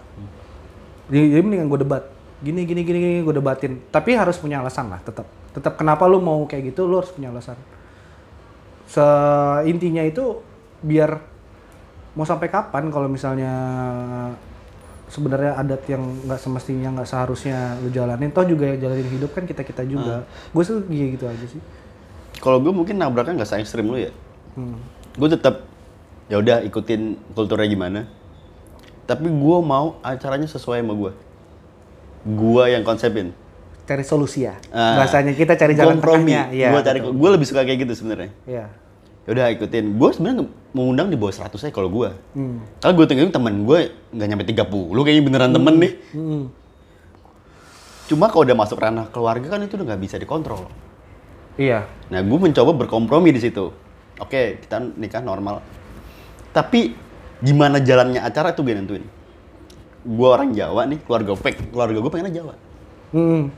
Jadi, 1.08 1.24
jadi 1.32 1.40
mendingan 1.40 1.72
gua 1.72 1.80
debat. 1.80 2.04
Gini 2.38 2.62
gini 2.62 2.86
gini 2.86 2.98
gini 3.02 3.18
gue 3.26 3.34
debatin. 3.34 3.82
Tapi 3.90 4.14
harus 4.14 4.38
punya 4.38 4.62
alasan 4.62 4.86
lah 4.94 5.02
tetap 5.02 5.26
tetap 5.50 5.74
kenapa 5.74 6.06
lu 6.06 6.22
mau 6.22 6.46
kayak 6.46 6.70
gitu 6.70 6.86
lu 6.86 7.02
harus 7.02 7.10
punya 7.10 7.34
alasan. 7.34 7.58
Seintinya 8.86 10.06
itu 10.06 10.38
biar 10.78 11.18
mau 12.14 12.22
sampai 12.22 12.46
kapan 12.46 12.94
kalau 12.94 13.10
misalnya 13.10 13.52
sebenarnya 15.10 15.58
adat 15.58 15.82
yang 15.90 16.04
nggak 16.28 16.38
semestinya 16.38 16.94
nggak 16.94 17.08
seharusnya 17.10 17.74
lu 17.82 17.90
jalanin. 17.90 18.30
Toh 18.30 18.46
juga 18.46 18.70
yang 18.70 18.86
jalanin 18.86 19.08
hidup 19.10 19.34
kan 19.34 19.42
kita 19.42 19.66
kita 19.66 19.82
juga. 19.82 20.22
Gue 20.54 20.62
sih 20.62 20.78
gitu 20.86 21.26
aja 21.26 21.46
sih. 21.50 21.58
Kalau 22.38 22.62
gue 22.62 22.70
mungkin 22.70 23.02
nabraknya 23.02 23.42
nggak 23.42 23.50
se 23.50 23.58
ekstrim 23.58 23.90
lu 23.90 23.98
ya. 23.98 24.14
hmm. 24.54 24.78
Gue 25.18 25.26
tetap 25.26 25.66
ya 26.28 26.36
udah 26.38 26.60
ikutin 26.62 27.16
kulturnya 27.32 27.66
gimana. 27.66 28.00
Tapi 29.04 29.24
gue 29.24 29.58
mau 29.64 29.96
acaranya 30.04 30.44
sesuai 30.44 30.84
sama 30.84 30.94
gue. 30.94 31.12
Gue 32.24 32.64
yang 32.70 32.84
konsepin. 32.84 33.32
cari 33.88 34.04
solusi 34.04 34.44
ya 34.44 34.60
Ah. 34.68 35.00
bahasanya 35.00 35.32
kita 35.32 35.56
cari 35.56 35.72
jalan 35.72 35.96
Kompromi. 35.96 36.28
tengahnya 36.28 36.52
Iya, 36.52 36.76
gue 36.76 36.80
cari, 36.84 36.98
gue 37.00 37.28
lebih 37.32 37.46
suka 37.48 37.64
kayak 37.64 37.88
gitu 37.88 38.04
sebenarnya. 38.04 38.36
Iya. 38.44 38.68
Ya 39.24 39.30
udah 39.32 39.46
ikutin. 39.48 39.96
Gue 39.96 40.12
sebenarnya 40.12 40.44
mau 40.76 40.84
undang 40.84 41.08
di 41.08 41.16
bawah 41.16 41.32
100 41.32 41.56
aja 41.56 41.72
kalau 41.72 41.88
gue. 41.88 42.12
Hmm. 42.36 42.60
Kalau 42.84 42.92
gue 42.92 43.08
tengok 43.08 43.32
temen 43.32 43.64
gue 43.64 43.78
nggak 44.12 44.28
nyampe 44.28 44.44
30 44.44 44.68
kayaknya 44.92 45.24
beneran 45.24 45.52
temen 45.56 45.74
nih. 45.80 45.92
Hmm. 46.12 46.42
Cuma 48.12 48.28
kalau 48.28 48.44
udah 48.44 48.56
masuk 48.56 48.76
ranah 48.76 49.08
keluarga 49.08 49.56
kan 49.56 49.60
itu 49.60 49.80
udah 49.80 49.86
nggak 49.88 50.02
bisa 50.04 50.20
dikontrol. 50.20 50.68
Iya. 51.56 51.88
Nah, 52.08 52.20
gue 52.20 52.38
mencoba 52.38 52.76
berkompromi 52.76 53.32
di 53.32 53.40
situ. 53.40 53.72
Oke, 54.20 54.60
kita 54.60 54.84
nikah 55.00 55.24
normal. 55.24 55.64
Tapi 56.52 56.94
gimana 57.38 57.78
jalannya 57.78 58.20
acara 58.22 58.50
itu 58.52 58.60
gue 58.64 58.74
nentuin. 58.74 59.04
Gue 60.08 60.28
orang 60.28 60.54
Jawa 60.56 60.88
nih, 60.88 60.98
keluarga 61.04 61.34
gue, 61.36 61.52
keluarga 61.70 61.98
gue 62.00 62.10
pengennya 62.10 62.34
Jawa. 62.42 62.54
Hmm. 63.12 63.52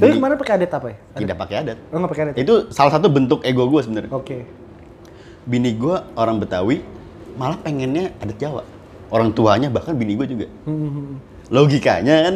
Tapi 0.00 0.16
Jadi- 0.16 0.18
kemarin 0.22 0.36
pakai 0.40 0.54
adat 0.56 0.72
apa 0.72 0.86
ya? 0.88 0.96
Tidak 1.12 1.36
pakai 1.36 1.56
adat. 1.60 1.78
Oh 1.92 1.96
nggak 2.00 2.10
pakai 2.10 2.22
adat? 2.24 2.34
Itu 2.40 2.54
salah 2.72 2.92
satu 2.96 3.12
bentuk 3.12 3.44
ego 3.44 3.68
gue 3.68 3.80
sebenarnya. 3.84 4.10
Oke. 4.16 4.48
Bini 5.44 5.76
gue 5.76 5.96
orang 6.16 6.40
Betawi, 6.40 6.80
malah 7.36 7.60
pengennya 7.60 8.16
adat 8.16 8.38
Jawa. 8.40 8.64
Orang 9.10 9.34
tuanya 9.34 9.68
bahkan 9.68 9.98
bini 9.98 10.14
gue 10.16 10.26
juga. 10.30 10.46
Hmm, 10.64 10.78
hmm, 10.78 10.92
hmm. 10.94 11.16
Logikanya 11.50 12.14
kan 12.30 12.34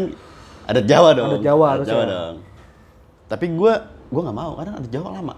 adat 0.69 0.85
Jawa 0.91 1.09
dong. 1.17 1.29
Adat 1.33 1.45
Jawa 1.47 1.65
Adat 1.65 1.75
harusnya. 1.79 1.95
Jawa 1.95 2.05
dong. 2.11 2.35
Tapi 3.31 3.47
gue 3.55 3.73
gue 4.13 4.21
nggak 4.21 4.37
mau 4.37 4.53
karena 4.61 4.73
adat 4.77 4.91
Jawa 4.93 5.09
lama. 5.23 5.35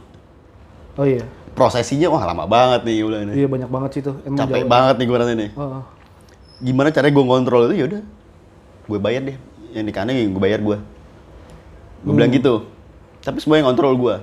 Oh 0.97 1.05
iya. 1.05 1.25
Prosesinya 1.53 2.09
wah 2.09 2.25
lama 2.25 2.45
banget 2.45 2.85
nih 2.85 2.95
gue 2.99 3.09
bilang 3.09 3.25
nih. 3.27 3.35
Iya 3.35 3.47
banyak 3.47 3.71
banget 3.71 3.91
sih 3.93 4.03
tuh. 4.03 4.17
Emang 4.23 4.39
Capek 4.39 4.61
Jawa. 4.61 4.69
banget 4.69 4.95
nih 4.97 5.07
gue 5.07 5.17
nanti 5.17 5.35
nih. 5.37 5.51
Oh, 5.55 5.83
gimana 6.57 6.89
caranya 6.89 7.13
gue 7.13 7.25
ngontrol 7.27 7.63
itu 7.67 7.75
yaudah 7.79 8.03
gue 8.87 8.99
bayar 8.99 9.23
deh 9.23 9.37
yang 9.71 9.85
nikahnya 9.85 10.13
gue 10.15 10.39
bayar 10.39 10.63
gue 10.63 10.79
gue 12.01 12.13
bilang 12.15 12.31
Hmm. 12.31 12.39
gitu 12.39 12.55
tapi 13.21 13.43
semua 13.43 13.59
yang 13.59 13.69
ngontrol 13.69 13.93
gue 13.93 14.15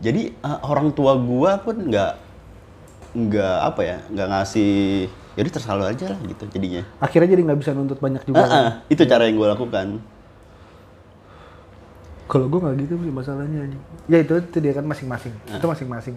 jadi 0.00 0.32
eh, 0.32 0.58
orang 0.62 0.88
tua 0.90 1.16
gue 1.16 1.50
pun 1.60 1.76
nggak 1.84 2.12
nggak 3.14 3.56
apa 3.62 3.80
ya 3.82 3.98
nggak 4.08 4.28
ngasih 4.30 4.72
jadi 5.34 5.48
terserah 5.48 5.76
lu 5.76 5.84
aja 5.84 6.06
lah 6.08 6.18
gitu 6.22 6.44
jadinya 6.48 6.82
Akhirnya 6.96 7.28
jadi 7.28 7.42
nggak 7.44 7.58
bisa 7.58 7.70
nuntut 7.70 7.98
banyak 7.98 8.22
juga. 8.24 8.36
Ah, 8.36 8.46
kan? 8.46 8.54
ah, 8.56 8.70
itu 8.86 9.02
cara 9.02 9.26
yang 9.26 9.36
gue 9.36 9.48
lakukan 9.50 9.86
Kalau 12.24 12.46
gue 12.46 12.58
nggak 12.58 12.74
gitu 12.80 12.94
sih 12.98 13.12
masalahnya. 13.12 13.60
Ya 14.06 14.18
itu 14.18 14.32
itu 14.34 14.58
dia 14.58 14.72
kan 14.72 14.84
masing-masing. 14.84 15.34
Ah. 15.46 15.56
Itu 15.56 15.66
masing-masing. 15.66 16.14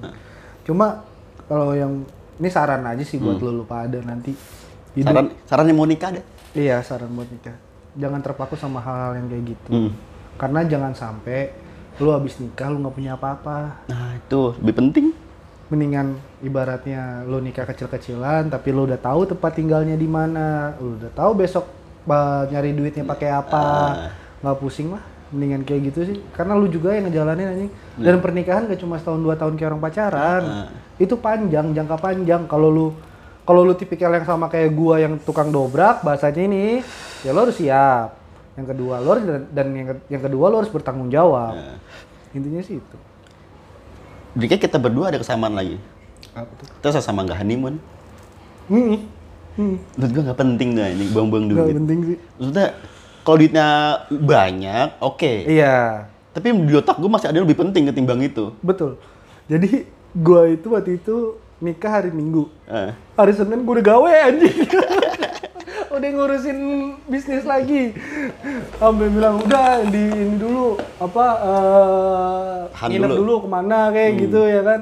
Cuma 0.63 1.03
kalau 1.45 1.71
yang 1.71 2.03
ini 2.37 2.47
saran 2.47 2.83
aja 2.83 3.01
sih 3.01 3.17
buat 3.17 3.35
Hmm. 3.35 3.45
lu 3.45 3.63
lupa 3.63 3.83
ada 3.83 3.99
nanti. 4.01 4.31
Hidup- 4.93 5.05
saran 5.05 5.25
sarannya 5.45 5.73
mau 5.73 5.85
nikah 5.85 6.09
ada 6.09 6.21
Iya 6.51 6.79
saran 6.81 7.11
buat 7.11 7.27
nikah. 7.27 7.53
Jangan 7.93 8.21
terpaku 8.21 8.55
sama 8.55 8.79
hal-hal 8.79 9.19
yang 9.19 9.27
kayak 9.27 9.43
gitu. 9.47 9.69
Hmm. 9.69 9.91
Karena 10.37 10.63
jangan 10.63 10.93
sampai 10.93 11.51
lu 11.97 12.09
habis 12.09 12.37
nikah 12.37 12.69
lu 12.69 12.77
nggak 12.77 12.93
punya 12.93 13.11
apa-apa. 13.13 13.83
nah 13.85 14.13
itu 14.13 14.53
lebih 14.61 14.75
penting 14.77 15.05
Mendingan 15.67 16.15
ibaratnya 16.39 17.27
lu 17.27 17.41
nikah 17.41 17.65
kecil-kecilan 17.65 18.47
tapi 18.47 18.71
lu 18.71 18.87
udah 18.87 18.95
tahu 18.95 19.27
tempat 19.27 19.51
tinggalnya 19.51 19.93
di 19.93 20.07
mana, 20.07 20.71
lu 20.77 20.95
udah 20.95 21.11
tahu 21.11 21.35
besok 21.35 21.67
ba- 22.05 22.47
nyari 22.47 22.71
duitnya 22.71 23.03
pakai 23.03 23.29
apa. 23.29 23.59
Ah. 23.59 24.11
nggak 24.37 24.57
pusing 24.57 24.93
lah. 24.93 25.03
Mendingan 25.29 25.61
kayak 25.61 25.81
gitu 25.87 25.99
sih. 26.05 26.17
Karena 26.31 26.53
lu 26.53 26.67
juga 26.67 26.91
yang 26.91 27.07
ngejalanin 27.07 27.47
anjing. 27.47 27.71
Dan 27.95 28.17
pernikahan 28.17 28.65
gak 28.65 28.77
cuma 28.77 28.95
setahun 28.95 29.19
dua 29.19 29.35
tahun 29.35 29.53
kayak 29.53 29.69
orang 29.69 29.81
pacaran. 29.81 30.41
Ah. 30.43 30.67
Itu 30.95 31.15
panjang, 31.15 31.71
jangka 31.71 31.97
panjang. 31.97 32.45
Kalau 32.45 32.67
lu 32.67 32.87
kalau 33.43 33.63
lu 33.63 33.73
tipikal 33.73 34.11
yang 34.11 34.23
sama 34.23 34.45
kayak 34.45 34.71
gua 34.71 34.99
yang 34.99 35.15
tukang 35.17 35.47
dobrak 35.47 35.99
bahasanya 36.01 36.43
ini, 36.43 36.65
ya 37.21 37.31
lo 37.31 37.43
harus 37.43 37.55
siap. 37.55 38.11
Yang 38.53 38.67
kedua 38.69 38.99
lo 38.99 39.07
harus 39.09 39.23
dan 39.47 39.67
yang 39.71 39.87
yang 40.07 40.21
kedua 40.21 40.45
lo 40.47 40.55
harus 40.57 40.67
bertanggung 40.67 41.07
jawab. 41.07 41.53
Nah, 41.53 41.79
Intinya 42.29 42.59
sih 42.59 42.77
itu. 42.77 42.97
jadi 44.33 44.45
kayak 44.47 44.63
kita 44.63 44.77
berdua 44.77 45.09
ada 45.09 45.17
kesamaan 45.17 45.55
lagi 45.55 45.81
Apa 46.31 46.51
tuh? 46.53 46.67
kita 46.69 47.01
sama 47.01 47.23
nggak 47.23 47.39
honeymoon 47.39 47.75
Hmm. 48.67 48.99
Hmm. 49.55 49.79
menurut 49.95 50.11
gue 50.11 50.23
nggak 50.27 50.37
penting 50.37 50.69
dah 50.75 50.87
ini 50.87 51.09
buang-buang 51.09 51.45
duit 51.47 51.57
Nggak 51.57 51.77
penting 51.81 51.99
sih. 52.03 52.17
maksudnya 52.37 52.67
kalau 53.27 53.43
duitnya 53.43 53.67
banyak 54.07 55.03
oke 55.03 55.33
Iya, 55.43 56.07
tapi 56.31 56.55
di 56.55 56.71
otak 56.71 56.95
gue 56.95 57.11
masih 57.11 57.27
ada 57.27 57.35
yang 57.35 57.43
lebih 57.43 57.59
penting 57.59 57.91
ketimbang 57.91 58.23
itu 58.23 58.55
betul. 58.63 58.95
Jadi 59.47 59.83
gua 60.11 60.47
itu 60.47 60.67
waktu 60.71 60.99
itu 60.99 61.35
nikah 61.59 61.89
hari 61.89 62.11
Minggu. 62.11 62.51
Eh, 62.67 62.91
Hari 63.15 63.33
Senin 63.33 63.63
gue 63.63 63.73
udah 63.79 63.85
gawe 63.85 64.11
anjing. 64.27 64.59
udah 65.95 66.09
ngurusin 66.13 66.59
bisnis 67.07 67.47
lagi. 67.47 67.95
Sampai 68.77 69.07
bilang 69.09 69.41
udah 69.41 69.87
di 69.87 70.03
ini 70.03 70.35
dulu 70.35 70.77
apa 70.99 71.25
Tahan 72.75 72.87
nginep 72.91 73.09
dulu. 73.09 73.19
dulu. 73.23 73.33
ke 73.43 73.47
mana 73.49 73.89
kayak 73.89 74.11
gitu 74.21 74.39
ya 74.45 74.61
kan. 74.61 74.79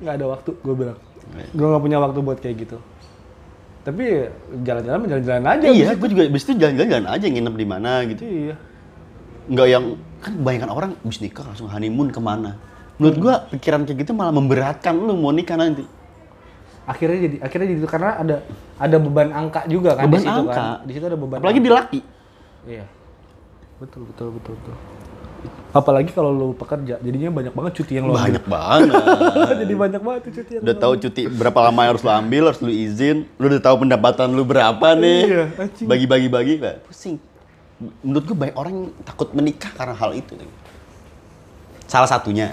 nggak 0.00 0.14
ada 0.18 0.26
waktu 0.28 0.50
gue 0.56 0.74
bilang. 0.74 0.98
Iya. 1.36 1.46
Gue 1.54 1.66
nggak 1.70 1.82
punya 1.86 1.98
waktu 2.02 2.18
buat 2.20 2.38
kayak 2.42 2.56
gitu. 2.66 2.78
Tapi 3.80 4.04
jalan-jalan 4.60 5.08
jalan-jalan 5.08 5.44
aja. 5.46 5.66
iya 5.66 5.92
gue 5.92 6.08
juga 6.08 6.22
abis 6.22 6.42
itu 6.44 6.52
jalan-jalan 6.54 7.06
aja 7.06 7.24
nginep 7.24 7.54
di 7.54 7.66
mana 7.66 7.90
itu. 8.02 8.12
gitu 8.12 8.22
Iya. 8.22 8.54
nggak 9.48 9.66
yang 9.66 9.84
kan 10.20 10.32
kebanyakan 10.36 10.70
orang 10.70 10.90
abis 11.00 11.18
nikah 11.18 11.42
langsung 11.42 11.66
honeymoon 11.66 12.08
ke 12.08 12.20
mana 12.20 12.54
menurut 12.96 13.16
gue 13.16 13.34
pikiran 13.56 13.82
kayak 13.82 14.04
gitu 14.04 14.12
malah 14.12 14.30
memberatkan 14.30 14.92
lu 14.94 15.16
mau 15.16 15.32
nikah 15.32 15.56
nanti 15.56 15.82
Akhirnya 16.84 17.18
jadi 17.22 17.36
akhirnya 17.40 17.66
jadi 17.66 17.78
itu 17.78 17.88
karena 17.88 18.10
ada 18.16 18.36
ada 18.76 18.96
beban 18.98 19.30
angka 19.30 19.62
juga 19.64 19.94
kan 19.94 20.04
Beban 20.04 20.16
di 20.16 20.24
situ 20.24 20.40
angka. 20.42 20.54
kan. 20.54 20.76
Di 20.82 20.92
situ 20.92 21.04
ada 21.06 21.16
beban. 21.16 21.36
apalagi 21.38 21.56
angka. 21.56 21.66
di 21.66 21.72
laki 21.72 22.00
Iya. 22.66 22.84
Betul, 23.78 24.02
betul, 24.06 24.28
betul, 24.34 24.54
betul. 24.54 24.74
Apalagi 25.70 26.10
kalau 26.10 26.30
lu 26.30 26.48
pekerja, 26.52 26.98
jadinya 26.98 27.30
banyak 27.30 27.50
banget 27.50 27.72
cuti 27.76 27.92
yang 27.94 28.04
lo 28.04 28.12
ambil. 28.12 28.26
banyak 28.26 28.44
banget 28.44 28.90
Jadi 29.62 29.74
banyak 29.76 30.00
banget 30.00 30.20
tuh 30.20 30.32
cuti 30.34 30.50
yang 30.52 30.62
udah 30.62 30.74
lo 30.74 30.80
tahu 30.80 30.92
cuti 30.98 31.22
berapa 31.26 31.58
lama 31.62 31.80
yang 31.80 31.90
harus 31.90 32.02
lu 32.02 32.10
ambil 32.12 32.42
harus 32.44 32.60
lu 32.60 32.70
izin 32.70 33.16
lu 33.36 33.44
udah 33.46 33.60
tahu 33.60 33.76
pendapatan 33.80 34.28
lu 34.28 34.42
berapa 34.42 34.86
nih 34.94 35.20
Iya, 35.24 35.44
anjing. 35.56 35.86
bagi-bagi 35.86 36.28
bagi 36.28 36.52
Pak. 36.56 36.74
pusing 36.84 37.16
menurut 38.02 38.24
gue 38.24 38.34
banyak 38.34 38.52
orang 38.54 38.72
yang 38.74 38.86
takut 39.02 39.30
menikah 39.30 39.70
karena 39.70 39.94
hal 39.94 40.10
itu 40.12 40.34
salah 41.86 42.06
satunya. 42.06 42.50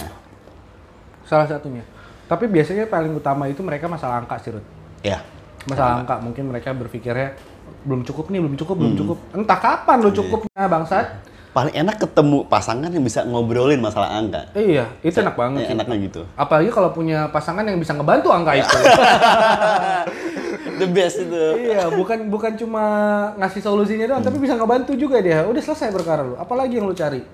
Salah 1.23 1.45
satunya. 1.45 1.83
Tapi 2.25 2.45
biasanya 2.45 2.85
paling 2.85 3.13
utama 3.13 3.45
itu 3.45 3.59
mereka 3.59 3.85
masalah 3.85 4.19
angka 4.19 4.35
sih, 4.37 4.51
Rud. 4.51 4.65
ya 5.01 5.21
Masalah 5.63 6.01
angka, 6.01 6.15
mungkin 6.17 6.47
mereka 6.47 6.71
berpikirnya 6.71 7.35
belum 7.83 8.03
cukup 8.03 8.27
nih, 8.27 8.39
belum 8.39 8.55
cukup, 8.55 8.73
Hmm. 8.73 8.83
belum 8.83 8.95
cukup. 8.95 9.17
Entah 9.33 9.57
kapan 9.57 9.97
Iya. 9.97 10.05
lu 10.05 10.11
cukupnya, 10.13 10.63
bangsat. 10.65 11.05
Paling 11.57 11.73
enak 11.73 11.97
ketemu 11.97 12.45
pasangan 12.45 12.85
yang 12.85 13.01
bisa 13.01 13.25
ngobrolin 13.25 13.81
masalah 13.81 14.13
angka. 14.13 14.45
Iya, 14.53 14.93
itu 15.01 15.17
enak 15.17 15.33
banget. 15.33 15.65
Ya, 15.65 15.73
enaknya 15.73 15.97
gitu. 16.05 16.21
Apalagi 16.37 16.69
kalau 16.69 16.93
punya 16.93 17.33
pasangan 17.33 17.65
yang 17.65 17.81
bisa 17.81 17.97
ngebantu 17.97 18.29
angka 18.29 18.61
itu. 18.61 18.77
the 20.85 20.85
best 20.85 21.17
itu. 21.17 21.45
Iya, 21.65 21.89
bukan 21.89 22.29
bukan 22.29 22.53
cuma 22.61 22.85
ngasih 23.41 23.65
solusinya 23.65 24.05
doang, 24.05 24.21
tapi 24.21 24.37
bisa 24.37 24.53
ngebantu 24.53 24.93
juga 24.93 25.17
dia. 25.17 25.49
Udah 25.49 25.57
selesai 25.57 25.89
perkara 25.89 26.21
lu. 26.21 26.37
Apalagi 26.37 26.77
yang 26.77 26.85
lu 26.85 26.93
cari? 26.93 27.25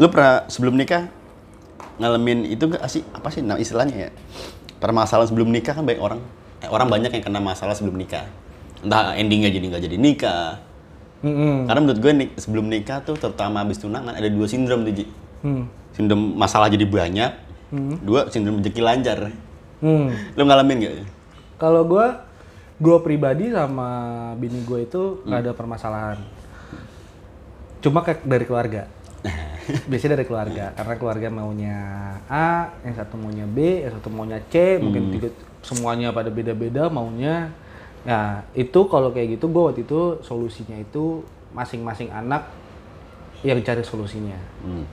lu 0.00 0.08
pernah 0.08 0.48
sebelum 0.50 0.74
nikah 0.74 1.06
ngalamin 2.02 2.42
itu 2.50 2.66
gak 2.74 2.82
sih? 2.90 3.06
Apa 3.14 3.30
sih 3.30 3.38
nama 3.38 3.62
istilahnya 3.62 4.10
ya? 4.10 4.10
Permasalahan 4.82 5.30
sebelum 5.30 5.46
nikah 5.54 5.78
kan 5.78 5.86
banyak 5.86 6.02
orang. 6.02 6.18
Eh, 6.58 6.66
orang 6.66 6.90
banyak 6.90 7.14
yang 7.14 7.22
kena 7.22 7.38
masalah 7.38 7.78
sebelum 7.78 7.94
nikah. 7.94 8.26
Entah 8.82 9.14
endingnya 9.14 9.54
jadi 9.54 9.62
nggak 9.70 9.82
jadi 9.86 9.94
nikah 9.94 10.71
Hmm. 11.22 11.64
karena 11.64 11.80
menurut 11.80 12.00
gue 12.02 12.12
nik- 12.12 12.34
sebelum 12.34 12.66
nikah 12.66 12.98
tuh 13.00 13.14
terutama 13.14 13.62
habis 13.62 13.78
tunangan 13.78 14.10
ada 14.10 14.26
dua 14.26 14.50
sindrom 14.50 14.82
tuh 14.82 14.92
Ji. 14.92 15.04
Hmm. 15.40 15.70
sindrom 15.94 16.34
masalah 16.34 16.66
jadi 16.66 16.82
banyak 16.82 17.30
dua 18.02 18.26
sindrom 18.28 18.58
rezeki 18.58 18.82
lancar 18.82 19.30
Hmm. 19.82 20.14
lu 20.34 20.42
ngalamin 20.46 20.78
gak 20.78 20.94
Kalau 21.58 21.82
gue, 21.82 22.06
gue 22.78 22.96
pribadi 23.02 23.50
sama 23.50 23.90
bini 24.34 24.62
gue 24.62 24.82
itu 24.82 25.22
nggak 25.22 25.40
ada 25.42 25.52
permasalahan. 25.54 26.18
Cuma 27.78 28.02
kayak 28.02 28.22
dari 28.22 28.46
keluarga. 28.46 28.86
Biasanya 29.90 30.18
dari 30.18 30.26
keluarga, 30.26 30.74
karena 30.74 30.94
keluarga 30.98 31.28
maunya 31.30 31.78
A, 32.26 32.74
yang 32.82 32.94
satu 32.94 33.14
maunya 33.14 33.46
B, 33.46 33.86
yang 33.86 33.94
satu 33.94 34.10
maunya 34.10 34.38
C, 34.50 34.78
mungkin 34.78 35.14
tiga, 35.14 35.30
semuanya 35.62 36.10
pada 36.10 36.30
beda-beda 36.30 36.90
maunya. 36.90 37.50
Nah, 38.02 38.42
itu 38.58 38.80
kalau 38.90 39.14
kayak 39.14 39.38
gitu, 39.38 39.46
gue 39.46 39.62
waktu 39.62 39.86
itu 39.86 40.18
solusinya 40.26 40.74
itu 40.74 41.22
masing-masing 41.54 42.10
anak 42.10 42.50
yang 43.42 43.58
cari 43.62 43.82
solusinya. 43.82 44.38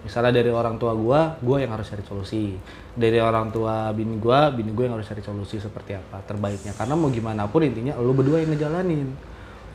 Misalnya 0.01 0.41
dari 0.41 0.49
orang 0.49 0.81
tua 0.81 0.97
gue, 0.97 1.19
gue 1.45 1.57
yang 1.61 1.71
harus 1.73 1.85
cari 1.85 2.01
solusi. 2.01 2.57
Dari 2.97 3.21
orang 3.21 3.53
tua 3.53 3.93
bini 3.93 4.17
gue, 4.17 4.39
bini 4.57 4.73
gue 4.73 4.89
yang 4.89 4.97
harus 4.97 5.05
cari 5.05 5.21
solusi 5.21 5.61
seperti 5.61 5.93
apa 5.93 6.21
terbaiknya. 6.25 6.73
Karena 6.73 6.97
mau 6.97 7.13
gimana 7.13 7.45
pun 7.45 7.61
intinya 7.61 7.93
lu 8.01 8.13
berdua 8.13 8.41
yang 8.41 8.49
ngejalanin. 8.53 9.13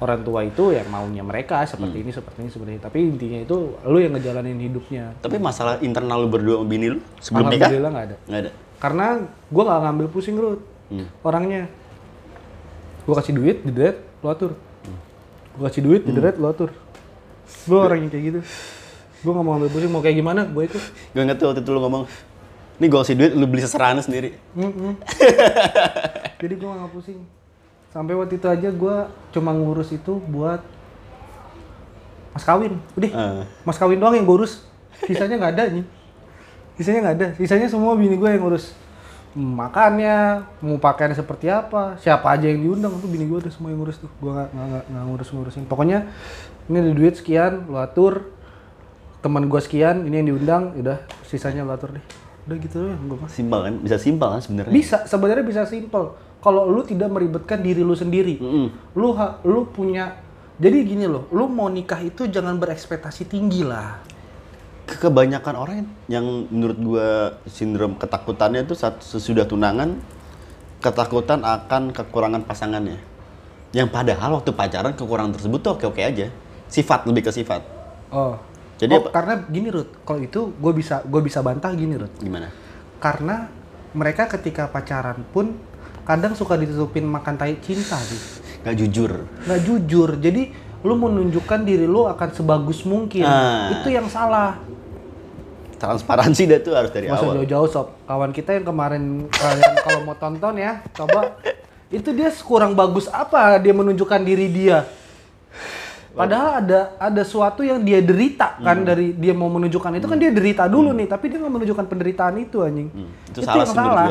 Orang 0.02 0.26
tua 0.26 0.42
itu 0.42 0.74
yang 0.74 0.90
maunya 0.90 1.22
mereka 1.22 1.62
seperti 1.70 2.02
ini, 2.02 2.10
seperti 2.10 2.38
ini, 2.42 2.50
seperti 2.50 2.70
ini. 2.74 2.80
Tapi 2.82 2.98
intinya 2.98 3.38
itu 3.46 3.56
lu 3.86 3.98
yang 4.02 4.18
ngejalanin 4.18 4.58
hidupnya. 4.58 5.14
Tapi 5.22 5.38
masalah 5.38 5.78
internal 5.78 6.26
lu 6.26 6.28
berdua 6.34 6.58
sama 6.58 6.66
bini 6.66 6.86
lu 6.90 7.00
sebelum 7.22 7.46
nikah? 7.46 7.70
Alhamdulillah 7.70 7.90
nggak 7.94 8.06
ada. 8.10 8.16
Nggak 8.26 8.40
ada. 8.42 8.50
Karena 8.82 9.06
gue 9.26 9.62
nggak 9.62 9.80
ngambil 9.86 10.06
pusing 10.10 10.34
Rut. 10.34 10.60
Orangnya. 11.22 11.70
Gue 13.04 13.14
kasih 13.14 13.32
duit, 13.32 13.56
dideret, 13.60 13.96
lu 14.20 14.28
atur. 14.28 14.52
Gue 15.54 15.62
kasih 15.64 15.82
duit, 15.84 16.02
dideret, 16.02 16.36
lu 16.36 16.46
atur. 16.46 16.72
Gue 17.68 17.78
orang 17.78 18.00
yang 18.00 18.10
kayak 18.10 18.24
gitu. 18.24 18.40
Gue 19.20 19.32
nggak 19.32 19.44
mau 19.44 19.54
ambil 19.54 19.68
pusing, 19.68 19.92
mau 19.92 20.00
kayak 20.00 20.16
gimana, 20.16 20.44
gue 20.44 20.62
ikut. 20.64 20.82
Gue 21.12 21.22
nggak 21.22 21.36
tahu 21.36 21.48
waktu 21.52 21.60
itu 21.60 21.70
lu 21.70 21.80
ngomong, 21.80 22.04
ini 22.76 22.86
gue 22.86 22.98
kasih 22.98 23.16
duit, 23.16 23.32
lu 23.32 23.44
beli 23.44 23.60
seserana 23.60 24.00
sendiri. 24.00 24.36
Mm-mm. 24.52 24.96
Jadi 26.42 26.54
gue 26.54 26.68
nggak 26.68 26.92
pusing. 26.92 27.20
Sampai 27.88 28.16
waktu 28.16 28.36
itu 28.36 28.46
aja 28.48 28.68
gue 28.68 28.96
cuma 29.30 29.54
ngurus 29.54 29.92
itu 29.92 30.18
buat 30.26 30.60
mas 32.34 32.42
kawin. 32.42 32.74
Udah, 32.98 33.10
Ah. 33.14 33.42
mas 33.62 33.78
kawin 33.78 33.96
doang 33.96 34.12
yang 34.12 34.26
gue 34.26 34.36
urus. 34.42 34.66
Sisanya 35.06 35.38
nggak 35.38 35.52
ada 35.54 35.64
nih. 35.70 35.84
Sisanya 36.74 37.00
nggak 37.06 37.16
ada. 37.16 37.26
Sisanya 37.38 37.68
semua 37.70 37.94
bini 37.94 38.18
gue 38.18 38.26
yang 38.26 38.42
ngurus. 38.42 38.74
Makannya, 39.34 40.46
mau 40.62 40.78
pakaiannya 40.78 41.18
seperti 41.18 41.50
apa, 41.50 41.98
siapa 41.98 42.30
aja 42.30 42.46
yang 42.46 42.62
diundang 42.62 42.94
tuh 43.02 43.10
bini 43.10 43.26
gue 43.26 43.42
udah 43.42 43.50
semua 43.50 43.74
yang 43.74 43.82
ngurus 43.82 43.98
tuh. 43.98 44.10
Gue 44.22 44.30
nggak 44.30 44.50
nggak 44.86 45.04
ngurus 45.10 45.28
ngurusin. 45.34 45.66
Pokoknya 45.66 46.06
ini 46.70 46.76
ada 46.78 46.92
duit 46.94 47.18
sekian, 47.18 47.66
lu 47.66 47.74
atur. 47.74 48.30
Teman 49.18 49.50
gue 49.50 49.58
sekian, 49.58 50.06
ini 50.06 50.22
yang 50.22 50.28
diundang, 50.36 50.76
udah 50.78 51.02
sisanya 51.26 51.66
lu 51.66 51.74
atur 51.74 51.98
deh. 51.98 52.04
Udah 52.46 52.56
gitu 52.62 52.78
ya, 52.86 52.94
gue 52.94 53.16
mah. 53.18 53.30
Simpel 53.32 53.60
kan? 53.66 53.74
Bisa 53.82 53.96
simpel 53.98 54.28
kan 54.30 54.40
sebenarnya? 54.44 54.70
Bisa, 54.70 54.96
sebenarnya 55.08 55.42
bisa 55.42 55.62
simple. 55.66 56.14
Kalau 56.38 56.68
lu 56.68 56.84
tidak 56.86 57.08
meribetkan 57.10 57.58
diri 57.58 57.80
lu 57.82 57.96
sendiri. 57.98 58.38
Mm-mm. 58.38 58.68
Lu 58.94 59.16
ha- 59.18 59.40
lu 59.42 59.66
punya 59.66 60.20
jadi 60.54 60.86
gini 60.86 61.10
loh, 61.10 61.26
lu 61.34 61.50
mau 61.50 61.66
nikah 61.66 61.98
itu 61.98 62.30
jangan 62.30 62.54
berekspektasi 62.62 63.26
tinggi 63.26 63.66
lah. 63.66 63.98
Ke- 64.84 65.00
Kebanyakan 65.00 65.54
orang 65.56 65.88
yang 66.06 66.24
menurut 66.52 66.76
gua 66.76 67.08
sindrom 67.48 67.96
ketakutannya 67.96 68.64
itu 68.64 68.76
saat 68.76 69.00
sesudah 69.00 69.44
tunangan 69.44 69.96
ketakutan 70.80 71.40
akan 71.40 71.90
kekurangan 71.90 72.44
pasangannya. 72.44 73.00
Yang 73.72 73.88
padahal 73.90 74.38
waktu 74.38 74.52
pacaran 74.52 74.92
kekurangan 74.92 75.32
tersebut 75.32 75.58
tuh 75.58 75.72
oke-oke 75.74 76.04
aja. 76.04 76.28
Sifat 76.68 77.08
lebih 77.08 77.24
ke 77.24 77.32
sifat. 77.32 77.64
Oh. 78.12 78.36
Jadi 78.76 78.92
oh, 78.92 79.06
apa- 79.06 79.12
karena 79.14 79.34
gini 79.48 79.68
Rut, 79.72 79.88
kalau 80.04 80.20
itu 80.20 80.52
gue 80.52 80.72
bisa 80.74 81.00
gue 81.00 81.20
bisa 81.24 81.40
bantah 81.40 81.72
gini 81.72 81.96
Rut. 81.96 82.12
Gimana? 82.20 82.52
Karena 83.00 83.48
mereka 83.94 84.28
ketika 84.28 84.68
pacaran 84.68 85.24
pun 85.32 85.56
kadang 86.04 86.36
suka 86.36 86.60
ditutupin 86.60 87.08
makan 87.08 87.40
tai 87.40 87.56
cinta 87.64 87.96
sih. 87.96 88.20
Gak 88.60 88.76
jujur. 88.76 89.24
Nggak 89.48 89.60
jujur. 89.64 90.10
Jadi 90.20 90.42
lu 90.84 90.94
menunjukkan 90.94 91.64
diri 91.64 91.88
lu 91.88 92.04
akan 92.04 92.28
sebagus 92.30 92.84
mungkin. 92.84 93.24
Ah. 93.24 93.72
Itu 93.72 93.88
yang 93.88 94.04
salah. 94.12 94.60
Transparansi 95.74 96.42
dah 96.46 96.60
tuh 96.62 96.72
harus 96.72 96.90
dari 96.90 97.06
usah 97.10 97.20
awal. 97.20 97.42
jauh-jauh 97.42 97.68
sob. 97.68 97.86
Kawan 98.06 98.30
kita 98.30 98.56
yang 98.56 98.64
kemarin 98.64 99.26
kalian 99.28 99.74
kalau 99.82 100.00
mau 100.06 100.16
tonton 100.16 100.54
ya, 100.56 100.80
coba 100.94 101.36
itu 101.90 102.10
dia 102.10 102.30
kurang 102.42 102.72
bagus 102.72 103.06
apa 103.08 103.58
dia 103.58 103.70
menunjukkan 103.70 104.20
diri 104.22 104.46
dia. 104.50 104.86
Padahal 106.14 106.62
ada 106.62 106.80
ada 106.94 107.22
suatu 107.26 107.66
yang 107.66 107.82
dia 107.82 107.98
derita 107.98 108.54
kan 108.62 108.82
Hmm. 108.82 108.86
dari 108.86 109.10
dia 109.18 109.34
mau 109.34 109.50
menunjukkan 109.50 109.98
itu 109.98 110.06
kan 110.06 110.14
dia 110.14 110.30
derita 110.30 110.70
dulu 110.70 110.94
nih, 110.94 111.10
tapi 111.10 111.26
dia 111.26 111.42
nggak 111.42 111.54
menunjukkan 111.58 111.86
penderitaan 111.90 112.34
itu 112.38 112.62
anjing. 112.62 112.88
Hmm, 112.94 113.10
itu 113.34 113.38
salah 113.42 113.66
yang 113.66 113.74
salah. 113.74 114.06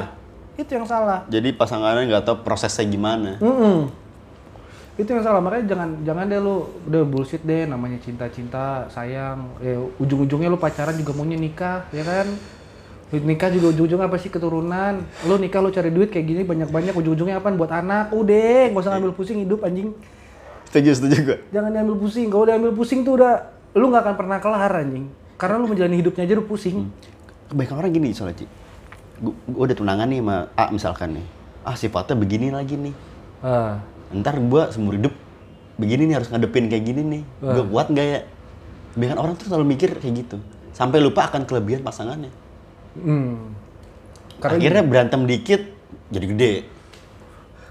Itu 0.53 0.71
yang 0.75 0.85
salah. 0.85 1.19
Jadi 1.31 1.49
pasangannya 1.55 2.03
nggak 2.11 2.23
tahu 2.27 2.37
prosesnya 2.43 2.83
gimana. 2.85 3.39
Mm-mm. 3.39 4.02
Itu 4.93 5.09
yang 5.09 5.25
salah 5.25 5.41
makanya 5.41 5.73
jangan 5.73 5.89
jangan 6.05 6.25
deh 6.29 6.37
lu 6.37 6.69
udah 6.85 7.01
bullshit 7.01 7.41
deh 7.41 7.65
namanya 7.65 7.97
cinta-cinta 7.97 8.85
sayang. 8.93 9.57
Ya 9.57 9.81
ujung-ujungnya 9.97 10.53
lu 10.53 10.61
pacaran 10.61 10.93
juga 10.93 11.17
maunya 11.17 11.33
nikah 11.33 11.89
ya 11.89 12.05
kan? 12.05 12.29
Lu 13.09 13.17
nikah 13.25 13.49
juga 13.49 13.73
ujung-ujungnya 13.73 14.05
apa 14.05 14.21
sih? 14.21 14.29
Keturunan. 14.29 15.01
Lu 15.25 15.41
nikah 15.41 15.65
lu 15.65 15.73
cari 15.73 15.89
duit 15.89 16.13
kayak 16.13 16.25
gini 16.29 16.41
banyak-banyak 16.45 16.93
ujung-ujungnya 16.93 17.41
apa 17.41 17.49
buat 17.57 17.73
anak. 17.73 18.13
Udah 18.13 18.69
nggak 18.69 18.83
usah 18.85 18.91
ngambil 18.93 19.13
pusing 19.17 19.41
hidup 19.41 19.65
anjing. 19.65 19.97
Setuju, 20.69 20.89
setuju 20.93 21.17
gue. 21.25 21.37
jangan 21.49 21.69
diambil 21.73 21.97
pusing. 21.97 22.29
Kalau 22.29 22.45
diambil 22.45 22.71
pusing 22.73 23.01
tuh 23.01 23.17
udah 23.17 23.33
lu 23.73 23.89
nggak 23.89 24.01
akan 24.05 24.15
pernah 24.17 24.37
kelar 24.37 24.73
anjing. 24.77 25.09
Karena 25.41 25.57
lu 25.57 25.65
menjalani 25.65 25.97
hidupnya 26.01 26.25
aja 26.29 26.33
lu 26.37 26.45
pusing. 26.45 26.89
Kebanyakan 27.49 27.75
orang 27.81 27.93
gini 27.93 28.09
soalnya, 28.13 28.41
Ci. 28.41 28.45
Gue 29.25 29.33
udah 29.57 29.73
tunangan 29.73 30.05
nih 30.05 30.21
sama 30.21 30.37
A 30.53 30.65
misalkan 30.69 31.17
nih. 31.17 31.25
Ah 31.65 31.73
sifatnya 31.73 32.13
begini 32.13 32.53
lagi 32.53 32.77
nih. 32.77 32.93
Ah. 33.41 33.81
Ntar 34.13 34.37
gue 34.37 34.61
seumur 34.69 34.93
hidup 34.93 35.13
begini 35.73 36.05
nih 36.05 36.15
harus 36.15 36.29
ngadepin 36.29 36.67
kayak 36.67 36.83
gini 36.83 37.01
nih. 37.03 37.23
Gue 37.39 37.65
kuat 37.67 37.89
nggak 37.89 38.05
ya? 38.05 38.19
Kebanyakan 38.93 39.19
orang 39.19 39.33
tuh 39.35 39.45
selalu 39.47 39.65
mikir 39.67 39.89
kayak 39.91 40.13
gitu. 40.19 40.37
Sampai 40.69 40.97
lupa 40.97 41.25
akan 41.25 41.43
kelebihan 41.43 41.81
pasangannya. 41.81 42.29
Hmm. 42.95 43.57
Karena 44.37 44.55
Akhirnya 44.55 44.83
berantem 44.83 45.21
dikit 45.23 45.61
jadi 46.07 46.25
gede. 46.27 46.53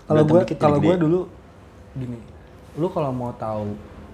kalau 0.03 0.25
gue 0.25 0.41
kalau 0.57 0.79
gue 0.79 0.97
dulu 0.99 1.21
gini 1.95 2.19
lu 2.75 2.87
kalau 2.87 3.09
mau 3.11 3.31
tahu 3.33 3.73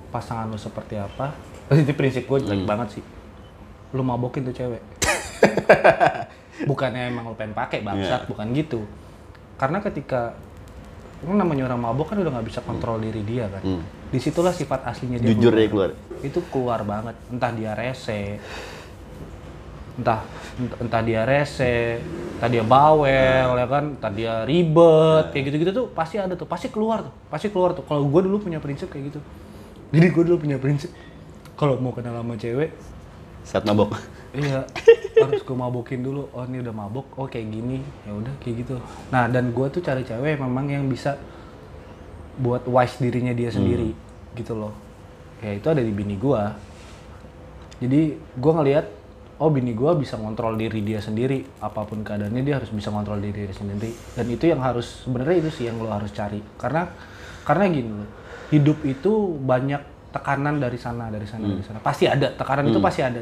pasangan 0.09 0.47
lu 0.47 0.55
seperti 0.55 0.95
apa 0.95 1.33
itu 1.75 1.91
prinsip 1.93 2.23
gue 2.25 2.39
jelek 2.39 2.61
Hmm. 2.61 2.69
banget 2.69 2.89
sih 2.93 3.05
lu 3.89 4.03
mabokin 4.03 4.45
tuh 4.45 4.53
cewek 4.53 4.79
bukannya 6.69 7.09
emang 7.09 7.25
lu 7.25 7.35
pengen 7.35 7.51
pakai 7.53 7.81
bangsat 7.81 8.21
Iya. 8.21 8.29
bukan 8.29 8.47
gitu 8.53 8.81
karena 9.57 9.79
ketika 9.81 10.35
kan 11.21 11.37
namanya 11.37 11.67
orang 11.67 11.81
mabok 11.81 12.07
kan 12.09 12.17
udah 12.17 12.31
nggak 12.31 12.47
bisa 12.47 12.61
kontrol 12.61 12.97
diri 12.97 13.23
dia 13.23 13.47
kan 13.49 13.61
Hmm. 13.61 13.83
di 14.09 14.19
situlah 14.19 14.51
sifat 14.51 14.85
aslinya 14.85 15.19
dia 15.19 15.29
Jujur 15.29 15.51
keluar. 15.51 15.91
keluar. 15.91 15.91
itu 16.21 16.39
keluar 16.49 16.81
banget 16.83 17.17
entah 17.29 17.51
dia 17.51 17.73
rese 17.73 18.39
entah 19.95 20.23
ent- 20.57 20.79
entah 20.79 21.03
dia 21.03 21.23
rese 21.23 21.99
entah 22.37 22.47
dia 22.49 22.63
bawel 22.63 23.11
ya 23.51 23.67
kan 23.67 23.85
entah 23.93 24.13
dia 24.13 24.33
ribet 24.43 25.27
kayak 25.29 25.45
gitu-gitu 25.45 25.71
tuh 25.73 25.87
pasti 25.91 26.17
ada 26.17 26.33
tuh 26.33 26.47
pasti 26.47 26.69
keluar 26.69 27.03
tuh 27.03 27.15
pasti 27.27 27.47
keluar 27.49 27.73
tuh 27.73 27.83
kalau 27.83 28.05
gue 28.05 28.21
dulu 28.23 28.39
punya 28.41 28.59
prinsip 28.59 28.87
kayak 28.87 29.11
gitu 29.11 29.21
jadi 29.91 30.07
gue 30.09 30.23
dulu 30.25 30.39
punya 30.39 30.55
prinsip 30.57 30.95
kalau 31.55 31.75
mau 31.77 31.91
kenal 31.91 32.15
sama 32.15 32.35
cewek 32.35 32.71
Saat 33.43 33.65
mabok. 33.65 33.97
iya 34.31 34.63
harus 35.29 35.45
gue 35.45 35.57
mabokin 35.57 36.01
dulu 36.01 36.33
oh 36.33 36.45
ini 36.49 36.65
udah 36.65 36.75
mabok 36.75 37.07
oh 37.21 37.29
kayak 37.29 37.53
gini. 37.53 37.85
Ya 38.09 38.13
udah 38.17 38.35
kayak 38.41 38.65
gitu. 38.65 38.81
Nah 39.13 39.29
dan 39.29 39.53
gue 39.53 39.67
tuh 39.69 39.85
cari 39.85 40.03
cewek 40.03 40.41
memang 40.41 40.67
yang 40.67 40.89
bisa 40.89 41.21
buat 42.41 42.65
wise 42.65 42.97
dirinya 42.99 43.37
dia 43.37 43.53
sendiri 43.53 43.93
gitu 44.35 44.57
loh. 44.57 44.73
Ya 45.45 45.55
itu 45.55 45.69
ada 45.69 45.85
di 45.85 45.93
bini 45.93 46.17
gue 46.17 46.43
jadi 47.79 48.19
gue 48.19 48.53
ngelihat 48.59 48.87
oh 49.39 49.55
bini 49.55 49.71
gue 49.71 49.91
bisa 50.03 50.19
ngontrol 50.19 50.59
diri 50.59 50.83
dia 50.83 50.99
sendiri. 50.99 51.47
Apa 51.63 51.87
pun 51.87 52.03
keadaannya 52.03 52.43
dia 52.43 52.59
harus 52.59 52.75
bisa 52.75 52.91
ngontrol 52.91 53.23
diri 53.23 53.47
dia 53.47 53.55
sendiri. 53.55 53.95
Dan 54.17 54.27
itu 54.33 54.51
yang 54.51 54.59
harus 54.65 55.07
sebenarnya 55.07 55.47
itu 55.47 55.51
sih 55.55 55.65
yang 55.71 55.79
lo 55.79 55.93
harus 55.93 56.11
cari. 56.11 56.43
Karena 56.59 56.91
karena 57.47 57.65
gini 57.71 57.91
loh 57.93 58.11
hidup 58.49 58.81
itu 58.89 59.37
banyak 59.45 59.81
tekanan 60.09 60.57
dari 60.57 60.81
sana 60.81 61.13
dari 61.13 61.29
sana 61.29 61.45
dari 61.45 61.61
sana. 61.61 61.79
Pasti 61.85 62.09
ada 62.09 62.33
tekanan 62.33 62.73
itu 62.73 62.81
pasti 62.81 63.05
ada 63.05 63.21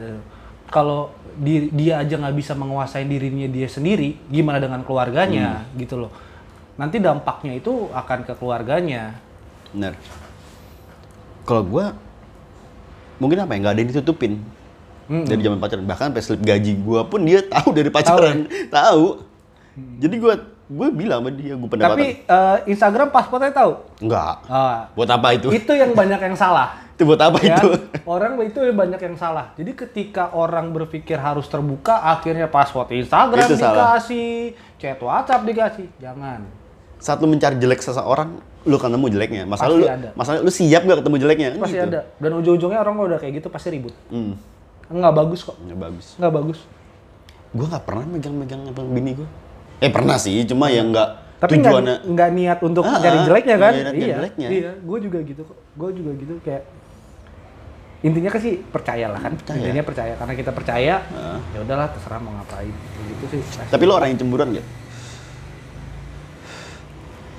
kalau 0.69 1.11
di- 1.33 1.69
dia 1.71 2.01
aja 2.01 2.17
nggak 2.17 2.35
bisa 2.35 2.53
menguasai 2.53 3.05
dirinya 3.05 3.47
dia 3.47 3.67
sendiri 3.67 4.17
gimana 4.27 4.57
dengan 4.57 4.83
keluarganya 4.83 5.65
gitu 5.75 5.99
loh. 5.99 6.13
Nanti 6.77 6.99
dampaknya 6.99 7.55
itu 7.55 7.89
akan 7.89 8.19
ke 8.23 8.33
keluarganya. 8.35 9.17
Bener. 9.71 9.95
Kalau 11.43 11.63
gue 11.63 11.85
mungkin 13.17 13.39
apa 13.39 13.51
ya 13.51 13.59
nggak 13.59 13.73
ada 13.73 13.81
yang 13.81 13.91
ditutupin 13.91 14.33
dari 15.07 15.41
zaman 15.41 15.57
pacaran. 15.57 15.85
Bahkan 15.85 16.05
sampai 16.11 16.23
slip 16.23 16.43
gaji 16.43 16.73
gue 16.75 17.01
pun 17.07 17.21
dia 17.23 17.41
tahu 17.43 17.69
dari 17.71 17.89
pacaran. 17.89 18.45
tahu. 18.75 19.23
Jadi 19.97 20.17
gue 20.17 20.35
gue 20.67 20.89
bilang 20.91 21.23
sama 21.23 21.31
dia 21.31 21.55
gue 21.55 21.69
pendapatan. 21.69 21.95
tapi 21.95 22.09
eh, 22.21 22.57
Instagram 22.67 23.09
pasportnya 23.09 23.55
tahu? 23.55 23.73
Enggak 24.03 24.43
Ah, 24.45 24.91
buat 24.93 25.07
apa 25.07 25.31
itu? 25.33 25.49
Itu 25.49 25.71
yang 25.71 25.95
banyak 25.95 26.19
yang 26.19 26.35
salah 26.35 26.75
itu 26.97 27.05
buat 27.05 27.21
apa 27.21 27.37
ya 27.45 27.61
itu 27.61 27.69
orang 28.09 28.41
itu 28.41 28.57
banyak 28.73 28.97
yang 28.97 29.17
salah 29.21 29.53
jadi 29.53 29.77
ketika 29.77 30.33
orang 30.33 30.73
berpikir 30.73 31.21
harus 31.21 31.45
terbuka 31.45 32.01
akhirnya 32.01 32.49
password 32.49 32.97
Instagram 32.97 33.45
Itu 33.45 33.61
salah. 33.61 34.01
dikasih 34.01 34.57
chat 34.81 34.97
WhatsApp 34.97 35.45
dikasih 35.45 35.87
jangan 36.01 36.41
saat 36.97 37.21
lu 37.21 37.29
mencari 37.29 37.61
jelek 37.61 37.85
seseorang 37.85 38.41
lu 38.65 38.75
akan 38.81 38.97
nemu 38.97 39.07
jeleknya 39.13 39.43
masalah 39.45 39.77
Pasti 39.77 39.83
lu 39.85 39.87
ada. 39.93 40.09
masalah 40.17 40.39
lu 40.41 40.49
siap 40.51 40.83
gak 40.89 40.99
ketemu 41.05 41.17
jeleknya 41.21 41.49
Kan 41.53 41.61
pasti 41.61 41.77
gitu. 41.77 41.87
ada 41.93 42.01
dan 42.17 42.31
ujung-ujungnya 42.33 42.79
orang 42.81 42.95
kalau 42.97 43.09
udah 43.13 43.21
kayak 43.21 43.35
gitu 43.45 43.49
pasti 43.53 43.69
ribut 43.71 43.95
hmm. 44.09 44.33
nggak 44.89 45.15
bagus 45.15 45.41
kok 45.45 45.57
ya 45.69 45.77
bagus 45.77 46.07
nggak 46.17 46.33
bagus 46.33 46.59
gue 47.53 47.67
nggak 47.69 47.85
pernah 47.85 48.05
megang-megang 48.09 48.61
bini 48.89 49.13
gue 49.21 49.29
eh 49.85 49.91
pernah 49.93 50.17
sih 50.17 50.41
cuma 50.49 50.73
yang 50.73 50.89
nggak 50.91 51.29
Tapi 51.37 51.61
nggak 51.61 52.09
nggak 52.09 52.31
niat 52.33 52.59
untuk 52.65 52.81
Ah, 52.89 52.97
cari 52.97 53.21
ah, 53.21 53.25
jeleknya 53.29 53.57
kan? 53.61 53.73
iya, 53.77 53.93
iya, 53.93 54.15
jeleknya. 54.17 54.49
iya. 54.49 54.71
Gue 54.81 54.99
juga 55.05 55.21
gitu 55.21 55.45
kok. 55.45 55.53
Gue 55.77 55.93
juga 55.93 56.17
gitu 56.17 56.33
kayak 56.41 56.65
intinya 58.07 58.31
kan 58.31 58.39
sih 58.39 58.55
percaya 58.63 59.11
lah 59.11 59.19
kan. 59.19 59.35
Percaya. 59.35 59.59
Intinya 59.59 59.83
percaya 59.83 60.13
karena 60.15 60.35
kita 60.39 60.51
percaya. 60.55 60.95
Ah. 61.11 61.43
Ya 61.51 61.59
udahlah 61.67 61.91
terserah 61.91 62.23
mau 62.23 62.31
ngapain. 62.39 62.71
Gitu 62.71 63.25
sih. 63.35 63.43
tapi 63.67 63.83
lo 63.83 63.99
orang 63.99 64.15
yang 64.15 64.21
cemburuan 64.23 64.55
gak? 64.55 64.67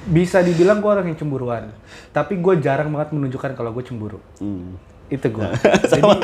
Bisa 0.08 0.44
dibilang 0.44 0.84
gue 0.84 0.92
orang 0.92 1.08
yang 1.08 1.20
cemburuan. 1.20 1.72
Tapi 2.12 2.40
gue 2.40 2.54
jarang 2.60 2.92
banget 2.92 3.16
menunjukkan 3.16 3.56
kalau 3.56 3.72
gue 3.72 3.84
cemburu. 3.88 4.20
Hmm. 4.44 4.76
itu 5.08 5.24
gua 5.32 5.56
jadi 5.88 6.04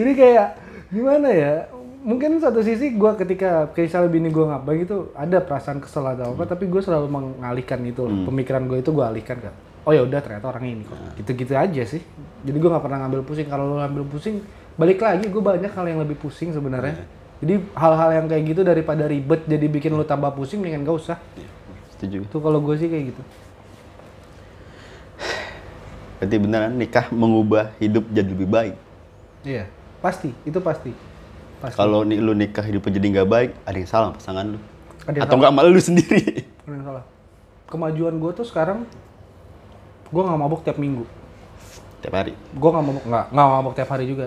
jadi 0.00 0.12
kayak 0.16 0.48
gimana 0.88 1.28
ya 1.28 1.68
mungkin 2.00 2.40
satu 2.40 2.64
sisi 2.64 2.96
gua 2.96 3.12
ketika 3.12 3.68
kayak 3.76 3.92
misalnya 3.92 4.08
bini 4.08 4.32
gua 4.32 4.56
ngapain 4.56 4.80
gitu 4.80 5.12
ada 5.12 5.44
perasaan 5.44 5.76
kesel 5.76 6.08
atau 6.08 6.32
apa 6.32 6.48
tapi 6.48 6.72
gue 6.72 6.80
selalu 6.80 7.04
mengalihkan 7.12 7.84
itu 7.84 8.08
loh. 8.08 8.24
pemikiran 8.24 8.64
gue 8.64 8.80
itu 8.80 8.96
gua 8.96 9.12
alihkan 9.12 9.44
kan 9.44 9.52
oh 9.90 9.92
ya 9.92 10.06
udah 10.06 10.22
ternyata 10.22 10.46
orangnya 10.46 10.72
ini 10.78 10.84
kok. 10.86 10.94
Gitu-gitu 11.18 11.58
aja 11.58 11.82
sih. 11.82 12.02
Jadi 12.46 12.56
gua 12.62 12.78
nggak 12.78 12.84
pernah 12.86 12.98
ngambil 13.02 13.20
pusing. 13.26 13.46
Kalau 13.50 13.64
lo 13.66 13.76
ngambil 13.82 14.06
pusing 14.06 14.38
balik 14.80 15.04
lagi 15.04 15.28
gue 15.28 15.42
banyak 15.44 15.72
hal 15.76 15.84
yang 15.84 16.00
lebih 16.00 16.16
pusing 16.16 16.56
sebenarnya. 16.56 17.04
Jadi 17.44 17.60
hal-hal 17.76 18.10
yang 18.16 18.26
kayak 18.32 18.42
gitu 18.48 18.60
daripada 18.64 19.04
ribet 19.04 19.44
jadi 19.44 19.66
bikin 19.68 19.92
lo 19.92 20.08
tambah 20.08 20.32
pusing 20.32 20.64
dengan 20.64 20.88
gak 20.88 20.96
usah. 20.96 21.18
Setuju. 21.92 22.24
itu 22.24 22.36
kalau 22.40 22.64
gue 22.64 22.80
sih 22.80 22.88
kayak 22.88 23.12
gitu. 23.12 23.22
Berarti 26.16 26.36
beneran 26.40 26.72
nikah 26.76 27.12
mengubah 27.12 27.76
hidup 27.76 28.08
jadi 28.08 28.28
lebih 28.28 28.48
baik. 28.48 28.74
iya 29.44 29.68
pasti. 30.00 30.32
Itu 30.48 30.64
pasti. 30.64 30.96
Pasti. 31.60 31.76
Kalau 31.76 32.00
nih 32.08 32.16
lu 32.20 32.32
nikah 32.32 32.64
hidup 32.64 32.88
jadi 32.88 33.20
nggak 33.20 33.28
baik, 33.28 33.50
ada 33.68 33.76
yang 33.76 33.88
salah 33.88 34.16
pasangan 34.16 34.56
lu. 34.56 34.58
Ada 35.04 35.16
yang 35.16 35.24
Atau 35.28 35.36
nggak 35.36 35.52
malah 35.52 35.68
lu 35.68 35.80
sendiri. 35.80 36.48
Ada 36.64 36.72
yang 36.72 36.84
salah. 36.88 37.04
Kemajuan 37.68 38.16
gue 38.16 38.32
tuh 38.32 38.48
sekarang 38.48 38.88
gue 40.10 40.22
nggak 40.22 40.38
mabuk 40.38 40.60
tiap 40.62 40.76
minggu. 40.76 41.04
Tiap 42.00 42.14
hari. 42.14 42.32
Gue 42.34 42.70
nggak 42.70 42.84
mabuk 42.84 43.04
nggak 43.06 43.24
nggak 43.30 43.46
mabuk 43.48 43.72
tiap 43.74 43.90
hari 43.90 44.04
juga. 44.06 44.26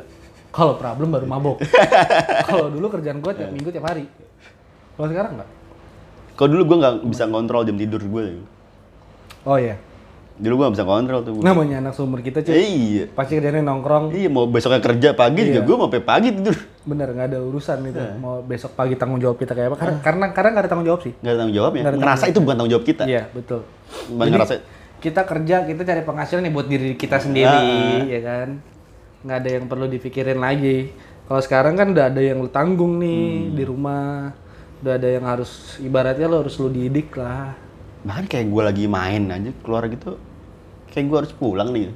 Kalau 0.50 0.78
problem 0.78 1.10
baru 1.10 1.26
mabuk. 1.26 1.58
Kalau 2.48 2.69
dulu 2.69 2.86
kerjaan 2.89 3.19
gue 3.19 3.32
tiap 3.34 3.52
minggu 3.52 3.69
tiap 3.69 3.86
hari. 3.89 4.06
Kalau 4.93 5.08
sekarang 5.10 5.32
nggak. 5.41 5.50
Kalau 6.34 6.50
dulu 6.50 6.62
gua 6.65 6.78
nggak 6.82 6.96
bisa 7.06 7.24
kontrol 7.30 7.62
jam 7.62 7.78
tidur 7.78 8.02
gue. 8.02 8.41
Oh 9.46 9.58
iya. 9.58 9.78
Dulu 10.34 10.54
gua 10.58 10.63
nggak 10.69 10.76
bisa 10.78 10.86
kontrol 10.86 11.19
tuh. 11.22 11.32
gua. 11.38 11.43
Namanya 11.46 11.76
anak 11.78 11.93
sumber 11.93 12.26
kita 12.26 12.41
cuy. 12.41 12.54
Eh, 12.54 12.69
iya. 12.69 13.06
Pasti 13.13 13.38
kerjanya 13.38 13.62
nongkrong. 13.62 14.13
Iya 14.13 14.30
mau 14.34 14.50
besoknya 14.50 14.82
kerja 14.82 15.13
pagi 15.13 15.46
juga 15.46 15.62
Iya. 15.62 15.65
gua 15.65 15.76
mau 15.78 15.88
sampai 15.89 16.02
pagi 16.02 16.30
tidur. 16.34 16.58
Bener 16.86 17.08
nggak 17.13 17.28
ada 17.30 17.39
urusan 17.41 17.78
itu. 17.86 18.02
Mau 18.17 18.41
besok 18.41 18.74
pagi 18.74 18.98
tanggung 18.98 19.22
jawab 19.22 19.38
kita 19.38 19.54
kayak 19.54 19.74
apa? 19.74 19.78
Karena 19.78 19.98
karena 20.02 20.26
karena 20.34 20.50
nggak 20.54 20.63
ada 20.65 20.69
tanggung 20.69 20.88
jawab 20.89 21.02
sih. 21.06 21.13
Nggak 21.22 21.32
ada 21.34 21.38
tanggung. 21.38 21.54
Nggak 21.54 21.93
ada 21.93 21.98
Ngerasa 22.02 22.26
itu 22.30 22.39
bukan 22.41 22.56
tanggung 22.58 22.74
jawab 22.74 22.86
kita. 22.86 23.04
Iya 23.06 23.24
betul. 23.30 23.62
Bukan 24.10 24.26
ngerasa 24.30 24.54
kita 25.04 25.28
kerja 25.28 25.68
kita 25.68 25.84
cari 25.84 26.02
penghasilan 26.08 26.48
nih 26.48 26.54
buat 26.56 26.68
diri 26.72 26.96
kita 26.96 27.20
sendiri 27.20 28.08
ya 28.08 28.22
kan? 28.24 28.63
Nggak 29.28 29.38
ada 29.44 29.50
yang 29.52 29.66
perlu 29.68 29.86
dipikirin 29.92 30.39
lagi. 30.39 30.96
Kalau 31.28 31.42
sekarang 31.44 31.76
kan 31.76 31.92
udah 31.92 32.08
ada 32.08 32.22
yang 32.24 32.39
lu 32.39 32.48
tanggung 32.48 33.04
nih 33.04 33.52
di 33.52 33.63
rumah. 33.68 34.32
Udah 34.80 34.96
ada 34.96 35.08
yang 35.12 35.28
harus 35.28 35.76
ibaratnya 35.84 36.32
lo 36.32 36.48
harus 36.48 36.56
lu 36.56 36.72
didik 36.72 37.20
lah. 37.20 37.52
Bahkan 38.08 38.32
kayak 38.32 38.48
gua 38.48 38.72
lagi 38.72 38.88
main 38.88 39.28
aja 39.28 39.52
keluar 39.60 39.92
gitu 39.92 40.16
kayak 40.88 41.06
gua 41.12 41.18
harus 41.28 41.34
pulang 41.36 41.76
nih. 41.76 41.92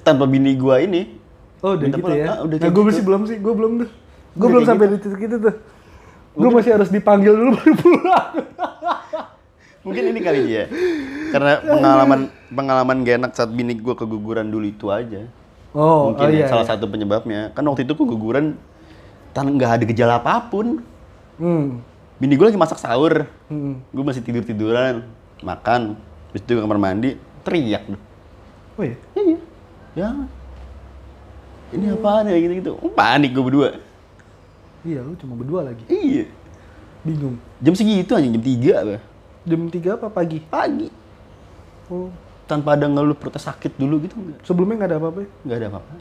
Tanpa 0.00 0.24
bini 0.24 0.56
gua 0.56 0.80
ini. 0.80 1.20
Oh 1.60 1.76
udah 1.76 1.92
gitu 1.92 2.00
pulang. 2.00 2.16
ya? 2.16 2.26
Ah, 2.32 2.38
udah 2.40 2.56
nah 2.56 2.70
gue 2.72 2.80
gitu. 2.80 2.88
masih 2.88 3.02
belum 3.04 3.22
sih 3.28 3.36
gue 3.36 3.52
belum 3.52 3.72
tuh 3.84 3.90
gue 4.30 4.48
belum 4.48 4.64
sampai 4.64 4.86
di 4.88 4.96
titik 4.96 5.20
itu 5.28 5.36
tuh. 5.44 5.54
Gue 6.32 6.48
masih 6.48 6.72
harus 6.72 6.88
dipanggil 6.88 7.36
dulu 7.36 7.52
baru 7.60 7.74
pulang 7.76 8.32
mungkin 9.80 10.02
ini 10.12 10.20
kali 10.20 10.40
ya. 10.48 10.64
Karena 11.30 11.62
pengalaman 11.62 12.20
pengalaman 12.50 12.96
gak 13.06 13.16
enak 13.22 13.32
saat 13.36 13.50
bini 13.54 13.78
gua 13.78 13.94
keguguran 13.96 14.50
dulu 14.50 14.66
itu 14.66 14.86
aja. 14.90 15.24
Oh 15.70 16.10
mungkin 16.10 16.26
oh 16.26 16.30
ya, 16.34 16.38
iya, 16.42 16.46
salah 16.50 16.66
iya. 16.66 16.72
satu 16.74 16.84
penyebabnya. 16.90 17.40
Kan 17.54 17.62
waktu 17.70 17.86
itu 17.86 17.94
keguguran 17.94 18.58
tan 19.30 19.46
nggak 19.54 19.70
ada 19.80 19.84
gejala 19.86 20.18
apa 20.18 20.50
pun. 20.50 20.82
Hmm. 21.40 21.80
bini 22.20 22.36
gue 22.36 22.52
lagi 22.52 22.60
masak 22.60 22.76
sahur. 22.76 23.24
Hmm. 23.48 23.80
gue 23.80 24.04
masih 24.04 24.20
tidur 24.20 24.44
tiduran 24.44 25.08
makan. 25.40 25.96
Terus 26.34 26.42
itu 26.44 26.52
ke 26.58 26.60
kamar 26.60 26.78
mandi 26.78 27.10
teriak. 27.46 27.86
Oh 28.76 28.84
iya? 28.84 28.96
Iya. 29.16 29.38
Ya. 29.96 30.08
Ini 31.70 31.94
apaan 31.94 32.26
ya 32.26 32.36
gitu 32.36 32.54
gitu 32.60 32.70
panik 32.92 33.30
gue 33.32 33.44
berdua. 33.46 33.68
Iya 34.84 35.00
lu 35.06 35.14
cuma 35.16 35.38
berdua 35.38 35.70
lagi. 35.70 35.86
Iya. 35.88 36.28
Bingung. 37.06 37.40
Jam 37.62 37.72
segitu 37.72 38.12
aja 38.12 38.26
jam 38.28 38.42
tiga 38.42 38.74
apa 38.84 39.09
jam 39.44 39.60
tiga 39.72 39.96
apa 39.96 40.08
pagi 40.08 40.38
pagi 40.40 40.88
oh 41.88 42.10
tanpa 42.44 42.74
ada 42.74 42.90
ngeluh 42.90 43.14
perutnya 43.14 43.38
sakit 43.40 43.78
dulu 43.78 44.02
gitu 44.02 44.18
nggak 44.18 44.42
sebelumnya 44.42 44.74
nggak 44.82 44.90
ada 44.90 44.98
apa-apa 44.98 45.18
ya? 45.22 45.28
nggak 45.46 45.58
ada 45.58 45.68
apa-apa 45.70 45.92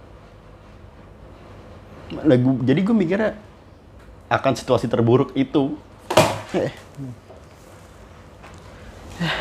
Lah, 2.10 2.38
jadi 2.66 2.80
gue 2.82 2.96
mikirnya 2.98 3.38
akan 4.34 4.54
situasi 4.58 4.90
terburuk 4.90 5.30
itu 5.38 5.78
eh. 6.58 6.74
Ya. 9.22 9.32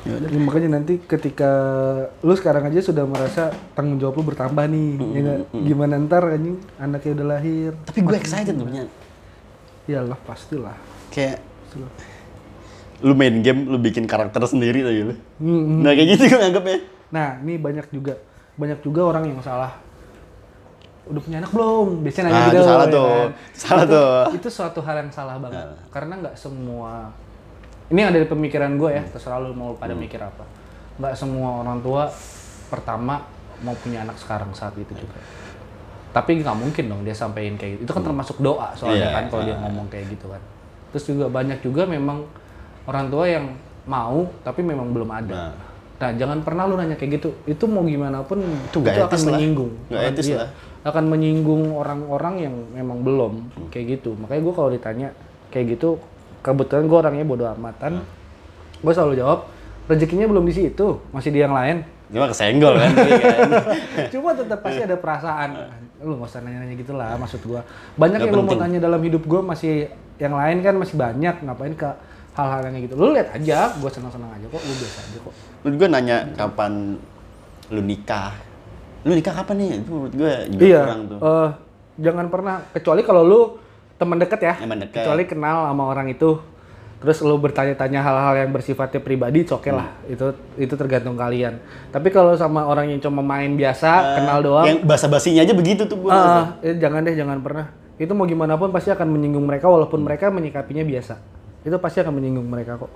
Ya, 0.00 0.16
makanya 0.42 0.80
nanti 0.80 0.96
ketika 0.98 1.50
lu 2.24 2.32
sekarang 2.34 2.66
aja 2.66 2.82
sudah 2.82 3.04
merasa 3.06 3.52
tanggung 3.76 4.00
jawab 4.00 4.16
lu 4.18 4.32
bertambah 4.32 4.64
nih, 4.64 4.96
ya 4.96 5.20
nggak? 5.22 5.38
Gimana 5.60 5.94
ntar 6.02 6.24
anjing 6.34 6.56
anaknya 6.80 7.10
udah 7.20 7.26
lahir? 7.36 7.70
tapi 7.84 7.98
gue 8.00 8.16
excited 8.16 8.56
punya 8.56 8.88
Iyalah 9.86 10.18
pastilah. 10.24 10.74
kayak 11.12 11.38
lu 13.00 13.12
main 13.12 13.40
game 13.40 13.64
lu 13.64 13.76
bikin 13.76 14.04
karakter 14.04 14.40
sendiri 14.44 14.80
aja 14.80 15.02
lu 15.06 15.14
Hmm, 15.36 15.80
nah 15.80 15.90
kayak 15.90 16.08
gitu 16.14 16.22
gue 16.26 16.38
nganggapnya 16.38 16.78
Nah, 17.10 17.42
ini 17.42 17.58
banyak 17.58 17.90
juga 17.90 18.14
banyak 18.54 18.78
juga 18.80 19.02
orang 19.04 19.26
yang 19.26 19.40
salah. 19.40 19.74
Udah 21.02 21.18
punya 21.18 21.42
anak 21.42 21.50
belum? 21.50 22.06
Biasanya 22.06 22.24
nanya 22.24 22.38
Ah, 22.38 22.44
gitu. 22.44 22.54
itu 22.54 22.62
salah 22.62 22.86
ya 22.86 22.92
tuh. 22.92 23.08
kan? 23.10 23.30
Salah 23.50 23.82
itu, 23.82 23.90
tuh. 23.90 24.22
Itu 24.38 24.48
suatu 24.48 24.80
hal 24.80 24.96
yang 25.00 25.10
salah 25.10 25.36
banget. 25.36 25.66
Karena 25.90 26.12
nggak 26.16 26.34
semua 26.34 27.10
ini 27.88 27.98
yang 27.98 28.14
dari 28.14 28.22
pemikiran 28.24 28.78
gue 28.78 28.90
ya, 28.92 29.02
terserah 29.04 29.42
lu 29.42 29.50
mau 29.50 29.74
pada 29.74 29.90
Hmm. 29.90 29.98
mikir 29.98 30.22
apa. 30.22 30.46
Nggak 30.96 31.14
semua 31.16 31.66
orang 31.66 31.82
tua 31.82 32.06
pertama 32.68 33.26
mau 33.60 33.74
punya 33.74 34.00
anak 34.00 34.14
sekarang 34.14 34.54
saat 34.54 34.78
itu 34.78 34.94
juga. 34.94 35.18
Tapi 36.10 36.38
nggak 36.38 36.54
mungkin 36.54 36.84
dong 36.86 37.02
dia 37.02 37.10
sampein 37.12 37.58
kayak 37.58 37.74
gitu. 37.74 37.82
Itu 37.84 37.92
kan 37.92 38.02
termasuk 38.04 38.38
doa 38.38 38.70
soalnya 38.72 39.10
Iya, 39.10 39.14
kan 39.16 39.24
kalau 39.26 39.42
dia 39.42 39.56
ngomong 39.58 39.86
kayak 39.88 40.06
gitu 40.08 40.30
kan. 40.30 40.42
Terus 40.94 41.04
juga 41.08 41.26
banyak 41.26 41.58
juga 41.58 41.82
memang 41.84 42.22
orang 42.90 43.06
tua 43.06 43.24
yang 43.30 43.54
mau 43.86 44.26
tapi 44.42 44.66
memang 44.66 44.90
belum 44.90 45.10
ada. 45.14 45.34
Nah. 45.34 45.54
Nah, 46.00 46.16
jangan 46.16 46.40
pernah 46.40 46.64
lu 46.64 46.80
nanya 46.80 46.96
kayak 46.96 47.20
gitu. 47.20 47.28
Itu 47.44 47.68
mau 47.68 47.84
gimana 47.84 48.24
pun 48.24 48.40
itu, 48.40 48.80
nggak 48.80 49.12
akan 49.12 49.20
menyinggung. 49.30 49.72
Akan- 49.92 50.08
etis 50.08 50.32
iya, 50.32 50.36
lah. 50.42 50.50
Akan 50.80 51.12
menyinggung 51.12 51.76
orang-orang 51.76 52.48
yang 52.48 52.54
memang 52.72 53.04
belum 53.04 53.32
kayak 53.68 54.00
gitu. 54.00 54.16
Makanya 54.16 54.40
gue 54.40 54.54
kalau 54.56 54.70
ditanya 54.72 55.08
kayak 55.52 55.76
gitu, 55.76 56.00
kebetulan 56.40 56.88
gue 56.88 56.98
orangnya 57.04 57.24
bodo 57.28 57.44
amatan. 57.44 58.00
Gue 58.80 58.92
selalu 58.96 59.20
jawab, 59.20 59.52
rezekinya 59.92 60.24
belum 60.24 60.48
di 60.48 60.54
situ, 60.56 61.04
masih 61.12 61.36
di 61.36 61.44
yang 61.44 61.52
lain. 61.52 61.84
Cuma 62.10 62.26
kesenggol 62.32 62.74
kan, 62.74 62.90
iya 63.06 63.16
kan? 63.22 63.50
Cuma 64.16 64.32
tetap 64.32 64.58
pasti 64.64 64.82
ada 64.82 64.96
perasaan. 64.96 65.50
Lu 66.00 66.16
nggak 66.16 66.32
usah 66.32 66.40
nanya-nanya 66.40 66.74
gitu 66.80 66.96
lah, 66.96 67.14
maksud 67.20 67.44
gua. 67.44 67.60
Banyak 68.00 68.24
Nggak 68.24 68.32
yang 68.32 68.40
lu 68.40 68.48
mau 68.48 68.56
tanya 68.56 68.78
dalam 68.80 69.00
hidup 69.04 69.22
gua 69.28 69.44
masih 69.44 69.92
yang 70.16 70.32
lain 70.32 70.64
kan 70.64 70.74
masih 70.80 70.96
banyak. 70.96 71.44
Ngapain 71.44 71.76
ke 71.76 71.90
hal-hal 72.40 72.60
yang 72.64 72.74
kayak 72.74 72.84
gitu. 72.88 72.94
Lu 72.96 73.08
lihat 73.12 73.28
aja, 73.36 73.58
gua 73.76 73.90
senang-senang 73.92 74.30
aja 74.32 74.46
kok, 74.48 74.62
lu 74.64 74.74
biasa 74.74 74.98
aja 75.04 75.18
kok. 75.20 75.34
Menurut 75.60 75.76
gue 75.76 75.88
nanya 75.92 76.16
kapan 76.34 76.72
lu 77.70 77.80
nikah. 77.84 78.32
Lu 79.04 79.12
nikah 79.12 79.34
kapan 79.36 79.56
nih? 79.60 79.70
Itu 79.80 79.90
menurut 79.92 80.14
gue 80.16 80.34
juga 80.56 80.64
iya. 80.64 80.82
kurang 80.84 81.02
tuh. 81.08 81.18
eh, 81.20 81.48
jangan 82.00 82.26
pernah 82.32 82.54
kecuali 82.72 83.00
kalau 83.04 83.22
lu 83.24 83.40
teman 84.00 84.16
dekat 84.16 84.40
ya. 84.40 84.54
Teman 84.56 84.78
dekat. 84.80 85.04
Kecuali 85.04 85.24
kenal 85.28 85.68
sama 85.68 85.84
orang 85.84 86.08
itu. 86.08 86.40
Terus 87.00 87.16
lu 87.24 87.40
bertanya-tanya 87.40 88.04
hal-hal 88.04 88.44
yang 88.44 88.52
bersifatnya 88.52 89.00
pribadi, 89.00 89.40
oke 89.48 89.64
okay 89.64 89.72
lah. 89.72 89.88
Hmm. 89.88 90.12
Itu 90.12 90.26
itu 90.60 90.74
tergantung 90.76 91.16
kalian. 91.16 91.56
Tapi 91.88 92.12
kalau 92.12 92.36
sama 92.36 92.68
orang 92.68 92.92
yang 92.92 93.00
cuma 93.00 93.24
main 93.24 93.56
biasa, 93.56 94.20
kenal 94.20 94.44
doang, 94.44 94.68
Yang 94.68 94.84
basa-basinya 94.84 95.40
aja 95.40 95.56
begitu 95.56 95.88
tuh 95.88 95.96
gue. 95.96 96.12
Ah, 96.12 96.60
eh, 96.60 96.76
jangan 96.76 97.00
deh, 97.00 97.16
jangan 97.16 97.40
pernah. 97.40 97.72
Itu 97.96 98.12
mau 98.12 98.28
gimana 98.28 98.60
pun 98.60 98.68
pasti 98.68 98.92
akan 98.92 99.16
menyinggung 99.16 99.48
mereka 99.48 99.72
walaupun 99.72 100.04
mereka 100.04 100.28
menyikapinya 100.28 100.84
biasa. 100.84 101.39
Itu 101.60 101.76
pasti 101.76 102.00
akan 102.00 102.12
menyinggung 102.16 102.48
mereka 102.48 102.80
kok. 102.80 102.92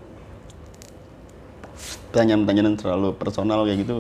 Pertanyaan-pertanyaan 2.10 2.78
terlalu 2.78 3.08
personal 3.18 3.66
kayak 3.66 3.78
gitu. 3.84 3.94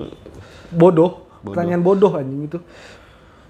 Bodoh, 0.70 1.26
Bodoh. 1.42 1.52
pertanyaan 1.52 1.82
bodoh 1.82 2.12
anjing 2.14 2.46
itu. 2.46 2.58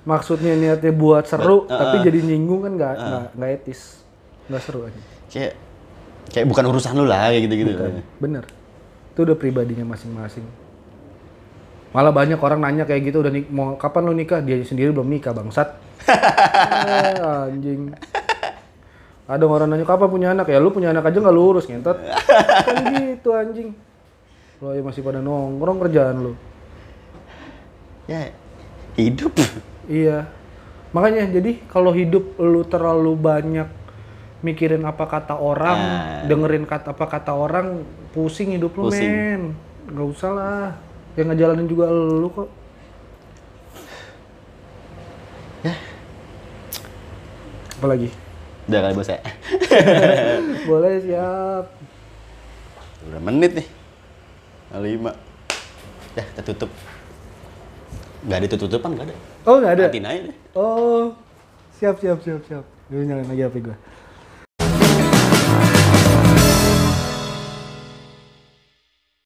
Maksudnya 0.04 0.52
niatnya 0.56 0.92
buat 0.92 1.24
seru, 1.24 1.64
tapi 1.64 2.04
jadi 2.04 2.20
nyinggung 2.20 2.60
kan 2.64 2.72
nggak 2.76 2.92
nggak 2.96 3.24
nggak 3.40 3.50
etis, 3.60 4.04
nggak 4.52 4.60
seru 4.60 4.84
anjing. 4.84 5.04
Kayak 5.32 5.52
kayak 6.28 6.46
bukan 6.48 6.64
urusan 6.68 6.92
lu 6.96 7.04
lah 7.08 7.32
kayak 7.32 7.48
gitu-gitu. 7.48 7.72
Bener, 8.20 8.44
itu 9.12 9.20
udah 9.24 9.36
pribadinya 9.36 9.84
masing-masing. 9.88 10.44
Malah 11.94 12.10
banyak 12.10 12.36
orang 12.42 12.58
nanya 12.58 12.84
kayak 12.84 13.06
gitu 13.06 13.22
udah 13.22 13.30
nik 13.30 13.46
mau 13.54 13.78
kapan 13.78 14.02
lu 14.10 14.12
nikah? 14.12 14.42
Dia 14.42 14.58
sendiri 14.66 14.90
belum 14.90 15.06
nikah 15.08 15.30
bangsat. 15.30 15.68
Eh, 16.84 17.48
anjing. 17.48 17.96
Ada 19.24 19.48
orang 19.48 19.72
nanya 19.72 19.88
kapan 19.88 20.08
punya 20.12 20.28
anak 20.36 20.52
ya 20.52 20.60
lu 20.60 20.68
punya 20.68 20.92
anak 20.92 21.08
aja 21.08 21.16
nggak 21.16 21.32
lurus 21.32 21.64
ngentot. 21.64 21.96
kan 22.68 22.76
gitu 22.92 23.32
anjing. 23.32 23.72
Lo 24.60 24.76
ya 24.76 24.84
masih 24.84 25.00
pada 25.00 25.24
nongkrong 25.24 25.80
kerjaan 25.80 26.16
lu. 26.20 26.32
Ya 28.04 28.36
hidup. 29.00 29.32
Iya. 29.88 30.28
Makanya 30.92 31.26
jadi 31.32 31.56
kalau 31.72 31.90
hidup 31.90 32.36
lu 32.36 32.62
terlalu 32.68 33.16
banyak 33.16 33.66
mikirin 34.44 34.84
apa 34.84 35.08
kata 35.08 35.40
orang, 35.40 35.78
Nah. 35.80 36.28
dengerin 36.28 36.68
kata 36.68 36.92
apa 36.92 37.08
kata 37.08 37.32
orang, 37.32 37.80
pusing 38.12 38.52
hidup 38.52 38.76
lu 38.76 38.92
Pusing. 38.92 39.08
men. 39.08 39.42
Gak 39.88 40.06
usah 40.06 40.30
lah. 40.36 40.66
Yang 41.16 41.26
ngejalanin 41.32 41.64
juga 41.66 41.88
lu 41.88 42.28
kok. 42.28 42.48
Apa 47.78 47.86
lagi? 47.90 48.08
Udah 48.64 48.80
kali 48.80 48.94
bos 48.96 49.10
ya. 49.12 49.20
Boleh 50.70 50.94
siap. 51.04 51.64
Udah 53.04 53.20
menit 53.20 53.52
nih. 53.60 53.68
Lima. 54.80 55.12
Ya 56.16 56.24
kita 56.24 56.42
tutup. 56.42 56.70
Gak 58.24 58.40
ada 58.40 58.46
tutup-tutupan, 58.48 58.96
gak 58.96 59.06
ada. 59.12 59.14
Oh 59.44 59.60
nggak 59.60 59.72
ada. 59.76 59.84
Matiin 59.92 60.08
aja 60.08 60.20
deh. 60.32 60.36
Oh 60.56 61.12
siap 61.76 62.00
siap 62.00 62.18
siap 62.24 62.40
siap. 62.48 62.64
Gue 62.88 63.04
nyalain 63.04 63.28
lagi 63.28 63.44
HP 63.44 63.60
gue. 63.60 63.76